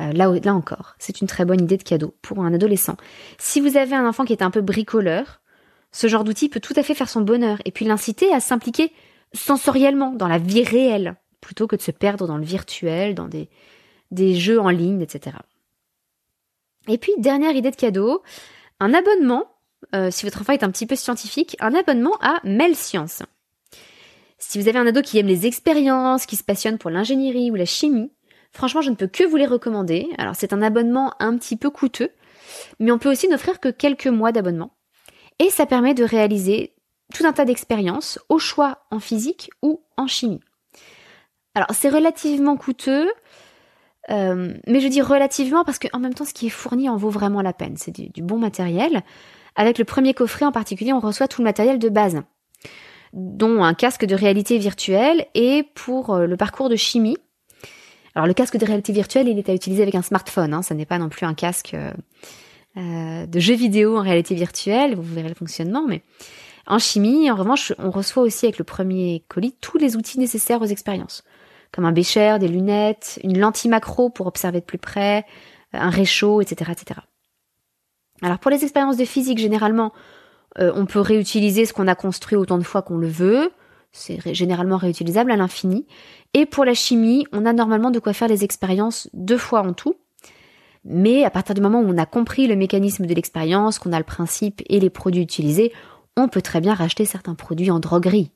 Euh, 0.00 0.12
là, 0.12 0.54
encore, 0.54 0.94
c'est 0.98 1.20
une 1.20 1.26
très 1.26 1.44
bonne 1.44 1.60
idée 1.60 1.76
de 1.76 1.82
cadeau 1.82 2.14
pour 2.22 2.40
un 2.40 2.54
adolescent. 2.54 2.96
Si 3.38 3.60
vous 3.60 3.76
avez 3.76 3.96
un 3.96 4.08
enfant 4.08 4.24
qui 4.24 4.32
est 4.32 4.42
un 4.42 4.50
peu 4.50 4.60
bricoleur, 4.60 5.40
ce 5.90 6.06
genre 6.06 6.24
d'outil 6.24 6.48
peut 6.48 6.60
tout 6.60 6.74
à 6.76 6.82
fait 6.82 6.94
faire 6.94 7.08
son 7.08 7.20
bonheur 7.20 7.58
et 7.64 7.72
puis 7.72 7.84
l'inciter 7.84 8.32
à 8.32 8.40
s'impliquer 8.40 8.92
sensoriellement 9.32 10.12
dans 10.12 10.28
la 10.28 10.38
vie 10.38 10.62
réelle 10.62 11.16
plutôt 11.40 11.66
que 11.66 11.76
de 11.76 11.82
se 11.82 11.90
perdre 11.90 12.26
dans 12.26 12.36
le 12.36 12.44
virtuel, 12.44 13.14
dans 13.14 13.28
des, 13.28 14.34
jeux 14.34 14.60
en 14.60 14.70
ligne, 14.70 15.00
etc. 15.00 15.36
Et 16.88 16.98
puis, 16.98 17.12
dernière 17.18 17.54
idée 17.54 17.70
de 17.70 17.76
cadeau, 17.76 18.22
un 18.80 18.94
abonnement, 18.94 19.44
euh, 19.94 20.10
si 20.10 20.24
votre 20.24 20.40
enfant 20.40 20.52
est 20.52 20.62
un 20.62 20.70
petit 20.70 20.86
peu 20.86 20.96
scientifique, 20.96 21.56
un 21.60 21.74
abonnement 21.74 22.16
à 22.20 22.40
Mel 22.44 22.74
Science. 22.74 23.22
Si 24.38 24.60
vous 24.60 24.68
avez 24.68 24.78
un 24.78 24.86
ado 24.86 25.02
qui 25.02 25.18
aime 25.18 25.26
les 25.26 25.46
expériences, 25.46 26.26
qui 26.26 26.36
se 26.36 26.44
passionne 26.44 26.78
pour 26.78 26.90
l'ingénierie 26.90 27.50
ou 27.50 27.54
la 27.54 27.64
chimie, 27.64 28.12
franchement, 28.52 28.82
je 28.82 28.90
ne 28.90 28.94
peux 28.94 29.08
que 29.08 29.24
vous 29.24 29.36
les 29.36 29.46
recommander. 29.46 30.08
Alors, 30.16 30.34
c'est 30.36 30.52
un 30.52 30.62
abonnement 30.62 31.14
un 31.18 31.36
petit 31.36 31.56
peu 31.56 31.70
coûteux, 31.70 32.10
mais 32.78 32.92
on 32.92 32.98
peut 32.98 33.10
aussi 33.10 33.28
n'offrir 33.28 33.60
que 33.60 33.68
quelques 33.68 34.06
mois 34.06 34.32
d'abonnement. 34.32 34.70
Et 35.38 35.50
ça 35.50 35.66
permet 35.66 35.94
de 35.94 36.04
réaliser 36.04 36.74
tout 37.14 37.26
un 37.26 37.32
tas 37.32 37.44
d'expériences, 37.44 38.18
au 38.28 38.38
choix 38.38 38.84
en 38.90 39.00
physique 39.00 39.50
ou 39.62 39.82
en 39.96 40.06
chimie. 40.06 40.40
Alors 41.54 41.68
c'est 41.72 41.88
relativement 41.88 42.56
coûteux, 42.56 43.10
euh, 44.10 44.54
mais 44.66 44.80
je 44.80 44.88
dis 44.88 45.02
relativement 45.02 45.64
parce 45.64 45.78
qu'en 45.78 45.98
même 45.98 46.14
temps 46.14 46.24
ce 46.24 46.34
qui 46.34 46.46
est 46.46 46.50
fourni 46.50 46.88
en 46.88 46.96
vaut 46.96 47.10
vraiment 47.10 47.42
la 47.42 47.52
peine. 47.52 47.76
C'est 47.76 47.90
du, 47.90 48.22
bon 48.22 48.38
matériel. 48.38 49.02
Avec 49.56 49.78
le 49.78 49.84
premier 49.84 50.14
coffret 50.14 50.44
en 50.44 50.52
particulier, 50.52 50.92
on 50.92 51.00
reçoit 51.00 51.28
tout 51.28 51.40
le 51.40 51.46
matériel 51.46 51.78
de 51.78 51.88
base, 51.88 52.22
dont 53.12 53.62
un 53.62 53.74
casque 53.74 54.04
de 54.04 54.14
réalité 54.14 54.58
virtuelle 54.58 55.26
et 55.34 55.64
pour 55.74 56.14
euh, 56.14 56.26
le 56.26 56.36
parcours 56.36 56.68
de 56.68 56.76
chimie. 56.76 57.16
Alors 58.14 58.26
le 58.26 58.34
casque 58.34 58.56
de 58.56 58.66
réalité 58.66 58.92
virtuelle, 58.92 59.28
il 59.28 59.38
est 59.38 59.48
à 59.48 59.54
utiliser 59.54 59.82
avec 59.82 59.94
un 59.94 60.02
smartphone, 60.02 60.54
hein, 60.54 60.62
ça 60.62 60.74
n'est 60.74 60.86
pas 60.86 60.98
non 60.98 61.08
plus 61.08 61.26
un 61.26 61.34
casque 61.34 61.74
euh, 61.74 61.92
euh, 62.76 63.26
de 63.26 63.40
jeux 63.40 63.54
vidéo 63.54 63.96
en 63.96 64.02
réalité 64.02 64.34
virtuelle, 64.34 64.96
vous 64.96 65.02
verrez 65.02 65.28
le 65.28 65.34
fonctionnement, 65.34 65.84
mais 65.86 66.02
en 66.66 66.78
chimie, 66.78 67.30
en 67.30 67.36
revanche, 67.36 67.72
on 67.78 67.90
reçoit 67.90 68.22
aussi 68.22 68.46
avec 68.46 68.58
le 68.58 68.64
premier 68.64 69.24
colis 69.28 69.54
tous 69.60 69.78
les 69.78 69.96
outils 69.96 70.18
nécessaires 70.18 70.60
aux 70.60 70.66
expériences, 70.66 71.24
comme 71.72 71.86
un 71.86 71.92
bécher, 71.92 72.36
des 72.38 72.48
lunettes, 72.48 73.18
une 73.24 73.38
lentille 73.38 73.70
macro 73.70 74.10
pour 74.10 74.26
observer 74.26 74.60
de 74.60 74.66
plus 74.66 74.78
près, 74.78 75.24
un 75.72 75.90
réchaud, 75.90 76.42
etc., 76.42 76.72
etc. 76.72 77.00
Alors 78.20 78.38
pour 78.38 78.50
les 78.50 78.62
expériences 78.64 78.96
de 78.96 79.04
physique, 79.04 79.38
généralement, 79.38 79.92
euh, 80.58 80.72
on 80.74 80.86
peut 80.86 81.00
réutiliser 81.00 81.66
ce 81.66 81.72
qu'on 81.72 81.88
a 81.88 81.94
construit 81.94 82.36
autant 82.36 82.58
de 82.58 82.64
fois 82.64 82.82
qu'on 82.82 82.98
le 82.98 83.08
veut. 83.08 83.50
C'est 83.92 84.34
généralement 84.34 84.76
réutilisable 84.76 85.30
à 85.30 85.36
l'infini. 85.36 85.86
Et 86.34 86.46
pour 86.46 86.64
la 86.64 86.74
chimie, 86.74 87.26
on 87.32 87.46
a 87.46 87.52
normalement 87.52 87.90
de 87.90 87.98
quoi 87.98 88.12
faire 88.12 88.28
les 88.28 88.44
expériences 88.44 89.08
deux 89.12 89.38
fois 89.38 89.62
en 89.62 89.72
tout. 89.72 89.94
Mais 90.84 91.24
à 91.24 91.30
partir 91.30 91.54
du 91.54 91.60
moment 91.60 91.80
où 91.80 91.88
on 91.88 91.98
a 91.98 92.06
compris 92.06 92.46
le 92.46 92.56
mécanisme 92.56 93.06
de 93.06 93.14
l'expérience, 93.14 93.78
qu'on 93.78 93.92
a 93.92 93.98
le 93.98 94.04
principe 94.04 94.62
et 94.68 94.80
les 94.80 94.90
produits 94.90 95.22
utilisés, 95.22 95.72
on 96.16 96.28
peut 96.28 96.42
très 96.42 96.60
bien 96.60 96.74
racheter 96.74 97.04
certains 97.04 97.34
produits 97.34 97.70
en 97.70 97.78
droguerie. 97.78 98.30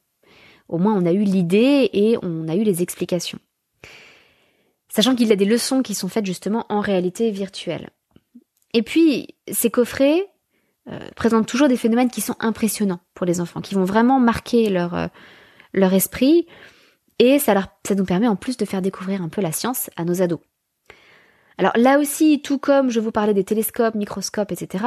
Au 0.69 0.79
moins 0.79 0.95
on 0.95 1.07
a 1.07 1.13
eu 1.13 1.23
l'idée 1.23 1.91
et 1.93 2.17
on 2.23 2.49
a 2.49 2.57
eu 2.57 2.63
les 2.63 2.83
explications. 2.83 3.39
Sachant 4.89 5.15
qu'il 5.15 5.29
y 5.29 5.33
a 5.33 5.37
des 5.37 5.45
leçons 5.45 5.83
qui 5.83 5.95
sont 5.95 6.09
faites 6.09 6.27
justement 6.27 6.67
en 6.69 6.81
réalité 6.81 7.31
virtuelle. 7.31 7.91
Et 8.75 8.83
puis, 8.83 9.29
ces 9.51 9.71
coffrets 9.71 10.27
euh, 10.91 10.99
présentent 11.15 11.47
toujours 11.47 11.69
des 11.69 11.77
phénomènes 11.77 12.11
qui 12.11 12.21
sont 12.21 12.35
impressionnants 12.41 13.01
pour 13.15 13.25
les 13.25 13.41
enfants, 13.41 13.61
qui 13.61 13.75
vont 13.75 13.85
vraiment 13.85 14.19
marquer 14.19 14.69
leur, 14.69 14.95
euh, 14.95 15.09
esprit, 15.75 16.47
et 17.19 17.39
ça, 17.39 17.55
leur, 17.55 17.69
nous 17.97 18.05
permet 18.05 18.27
en 18.27 18.37
plus 18.37 18.57
de 18.57 18.65
faire 18.65 18.83
découvrir 18.83 19.23
un 19.23 19.29
peu 19.29 19.41
la 19.41 19.53
science 19.53 19.91
à 19.97 20.05
nos 20.05 20.23
ados. 20.23 20.41
Alors 21.59 21.73
là 21.77 21.99
aussi, 22.01 22.43
tout 22.43 22.59
comme 22.59 22.91
je 22.91 22.99
vous 22.99 23.13
parlais 23.13 23.35
des 23.35 23.45
télescopes, 23.45 23.95
microscopes, 23.95 24.51
etc., 24.51 24.85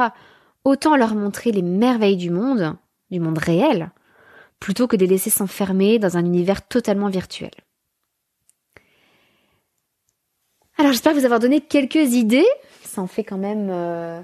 autant 0.64 0.96
leur 0.96 1.14
montrer 1.14 1.52
les 1.52 1.62
merveilles 1.62 2.16
du 2.16 2.30
monde, 2.30 2.76
du 3.10 3.20
monde 3.20 3.38
réel, 3.38 3.90
plutôt 4.60 4.86
que 4.86 4.96
de 4.96 5.02
les 5.02 5.12
laisser 5.12 5.30
s'enfermer 5.30 5.98
dans 5.98 6.16
un 6.16 6.24
univers 6.24 6.66
totalement 6.66 7.08
virtuel. 7.08 7.52
Alors 10.76 10.92
j'espère 10.92 11.14
vous 11.14 11.24
avoir 11.24 11.40
donné 11.40 11.62
quelques 11.62 12.12
idées, 12.12 12.46
ça 12.82 13.00
en 13.00 13.06
fait 13.06 13.24
quand 13.24 13.38
même 13.38 13.68
euh, 13.70 14.20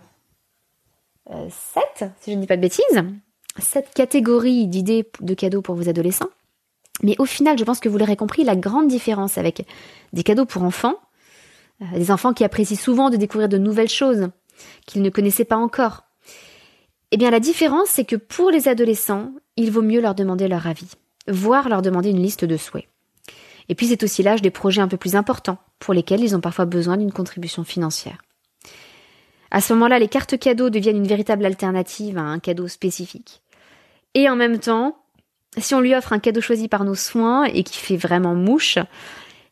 euh, 1.30 1.48
sept, 1.50 2.10
si 2.20 2.32
je 2.32 2.36
ne 2.36 2.40
dis 2.40 2.46
pas 2.46 2.56
de 2.56 2.62
bêtises, 2.62 3.02
sept 3.58 3.92
catégories 3.94 4.66
d'idées 4.66 5.08
de 5.20 5.34
cadeaux 5.34 5.62
pour 5.62 5.74
vos 5.74 5.88
adolescents. 5.88 6.30
Mais 7.02 7.16
au 7.18 7.24
final, 7.24 7.58
je 7.58 7.64
pense 7.64 7.80
que 7.80 7.88
vous 7.88 7.98
l'aurez 7.98 8.16
compris, 8.16 8.44
la 8.44 8.56
grande 8.56 8.88
différence 8.88 9.38
avec 9.38 9.66
des 10.12 10.22
cadeaux 10.22 10.44
pour 10.44 10.62
enfants 10.62 10.96
euh, 11.82 11.98
des 11.98 12.10
enfants 12.10 12.32
qui 12.32 12.44
apprécient 12.44 12.76
souvent 12.76 13.10
de 13.10 13.16
découvrir 13.16 13.48
de 13.48 13.58
nouvelles 13.58 13.88
choses 13.88 14.28
qu'ils 14.86 15.02
ne 15.02 15.10
connaissaient 15.10 15.44
pas 15.44 15.56
encore. 15.56 16.04
Eh 17.10 17.16
bien, 17.16 17.30
la 17.30 17.40
différence, 17.40 17.88
c'est 17.88 18.04
que 18.04 18.16
pour 18.16 18.50
les 18.50 18.68
adolescents, 18.68 19.32
il 19.56 19.70
vaut 19.70 19.82
mieux 19.82 20.00
leur 20.00 20.14
demander 20.14 20.48
leur 20.48 20.66
avis, 20.66 20.90
voire 21.28 21.68
leur 21.68 21.82
demander 21.82 22.10
une 22.10 22.22
liste 22.22 22.44
de 22.44 22.56
souhaits. 22.56 22.88
Et 23.68 23.74
puis, 23.74 23.86
c'est 23.86 24.02
aussi 24.02 24.22
l'âge 24.22 24.42
des 24.42 24.50
projets 24.50 24.80
un 24.80 24.88
peu 24.88 24.96
plus 24.96 25.14
importants, 25.14 25.58
pour 25.78 25.94
lesquels 25.94 26.22
ils 26.22 26.34
ont 26.36 26.40
parfois 26.40 26.64
besoin 26.64 26.96
d'une 26.96 27.12
contribution 27.12 27.64
financière. 27.64 28.18
À 29.54 29.60
ce 29.60 29.74
moment-là, 29.74 29.98
les 29.98 30.08
cartes 30.08 30.38
cadeaux 30.38 30.70
deviennent 30.70 30.96
une 30.96 31.06
véritable 31.06 31.44
alternative 31.44 32.16
à 32.16 32.22
un 32.22 32.38
cadeau 32.38 32.68
spécifique. 32.68 33.42
Et 34.14 34.26
en 34.30 34.34
même 34.34 34.58
temps, 34.58 34.96
si 35.58 35.74
on 35.74 35.80
lui 35.80 35.94
offre 35.94 36.14
un 36.14 36.18
cadeau 36.18 36.40
choisi 36.40 36.68
par 36.68 36.84
nos 36.84 36.94
soins 36.94 37.44
et 37.44 37.62
qui 37.62 37.78
fait 37.78 37.98
vraiment 37.98 38.34
mouche, 38.34 38.78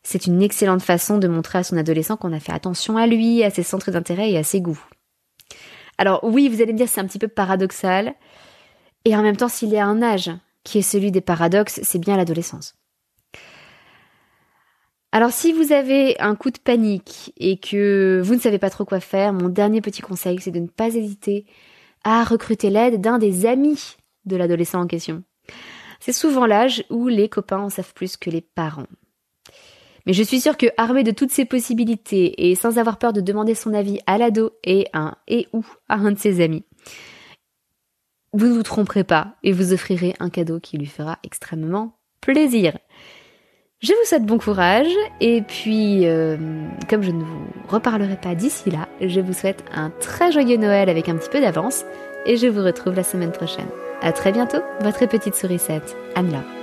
c'est 0.01 0.25
une 0.25 0.41
excellente 0.41 0.81
façon 0.81 1.19
de 1.19 1.27
montrer 1.27 1.59
à 1.59 1.63
son 1.63 1.77
adolescent 1.77 2.17
qu'on 2.17 2.33
a 2.33 2.39
fait 2.39 2.51
attention 2.51 2.97
à 2.97 3.05
lui, 3.05 3.43
à 3.43 3.51
ses 3.51 3.61
centres 3.61 3.91
d'intérêt 3.91 4.31
et 4.31 4.39
à 4.39 4.43
ses 4.43 4.59
goûts. 4.59 4.83
Alors 5.99 6.23
oui, 6.23 6.49
vous 6.49 6.63
allez 6.63 6.73
me 6.73 6.77
dire 6.79 6.89
c'est 6.89 6.99
un 6.99 7.05
petit 7.05 7.19
peu 7.19 7.27
paradoxal, 7.27 8.15
et 9.05 9.15
en 9.15 9.21
même 9.21 9.37
temps 9.37 9.49
s'il 9.49 9.71
est 9.75 9.79
à 9.79 9.85
un 9.85 10.01
âge 10.01 10.31
qui 10.63 10.79
est 10.79 10.81
celui 10.81 11.11
des 11.11 11.21
paradoxes, 11.21 11.79
c'est 11.83 11.99
bien 11.99 12.17
l'adolescence. 12.17 12.73
Alors 15.13 15.31
si 15.31 15.51
vous 15.51 15.73
avez 15.73 16.19
un 16.21 16.35
coup 16.35 16.51
de 16.51 16.59
panique 16.59 17.33
et 17.37 17.57
que 17.57 18.21
vous 18.23 18.35
ne 18.35 18.39
savez 18.39 18.59
pas 18.59 18.69
trop 18.69 18.85
quoi 18.85 19.01
faire, 19.01 19.33
mon 19.33 19.49
dernier 19.49 19.81
petit 19.81 20.01
conseil, 20.01 20.39
c'est 20.39 20.51
de 20.51 20.59
ne 20.59 20.67
pas 20.67 20.87
hésiter 20.87 21.45
à 22.03 22.23
recruter 22.23 22.69
l'aide 22.69 23.01
d'un 23.01 23.17
des 23.17 23.45
amis 23.45 23.97
de 24.25 24.37
l'adolescent 24.37 24.79
en 24.79 24.87
question. 24.87 25.23
C'est 25.99 26.13
souvent 26.13 26.45
l'âge 26.45 26.85
où 26.89 27.09
les 27.09 27.27
copains 27.27 27.59
en 27.59 27.69
savent 27.69 27.93
plus 27.93 28.15
que 28.15 28.29
les 28.29 28.41
parents. 28.41 28.87
Mais 30.05 30.13
je 30.13 30.23
suis 30.23 30.39
sûre 30.39 30.57
que 30.57 30.67
armé 30.77 31.03
de 31.03 31.11
toutes 31.11 31.31
ces 31.31 31.45
possibilités 31.45 32.49
et 32.49 32.55
sans 32.55 32.79
avoir 32.79 32.97
peur 32.97 33.13
de 33.13 33.21
demander 33.21 33.53
son 33.53 33.73
avis 33.73 33.99
à 34.07 34.17
l'ado 34.17 34.53
et 34.63 34.87
un 34.93 35.15
et 35.27 35.47
ou 35.53 35.63
à 35.89 35.95
un 35.95 36.11
de 36.11 36.17
ses 36.17 36.41
amis, 36.41 36.63
vous 38.33 38.47
ne 38.47 38.53
vous 38.53 38.63
tromperez 38.63 39.03
pas 39.03 39.35
et 39.43 39.51
vous 39.51 39.73
offrirez 39.73 40.15
un 40.19 40.29
cadeau 40.29 40.59
qui 40.59 40.77
lui 40.77 40.85
fera 40.85 41.19
extrêmement 41.23 41.99
plaisir. 42.21 42.77
Je 43.81 43.93
vous 43.93 44.05
souhaite 44.05 44.27
bon 44.27 44.37
courage 44.37 44.93
et 45.21 45.41
puis, 45.41 46.05
euh, 46.05 46.37
comme 46.87 47.01
je 47.01 47.09
ne 47.09 47.23
vous 47.23 47.47
reparlerai 47.67 48.15
pas 48.15 48.35
d'ici 48.35 48.69
là, 48.69 48.87
je 49.01 49.19
vous 49.19 49.33
souhaite 49.33 49.63
un 49.73 49.89
très 49.99 50.31
joyeux 50.31 50.57
Noël 50.57 50.87
avec 50.87 51.09
un 51.09 51.15
petit 51.15 51.31
peu 51.31 51.41
d'avance 51.41 51.83
et 52.27 52.37
je 52.37 52.45
vous 52.45 52.63
retrouve 52.63 52.93
la 52.93 53.01
semaine 53.01 53.31
prochaine. 53.31 53.69
À 54.03 54.11
très 54.11 54.31
bientôt, 54.31 54.61
votre 54.81 55.07
petite 55.07 55.33
sourisette, 55.33 55.97
Anne-Laure. 56.13 56.60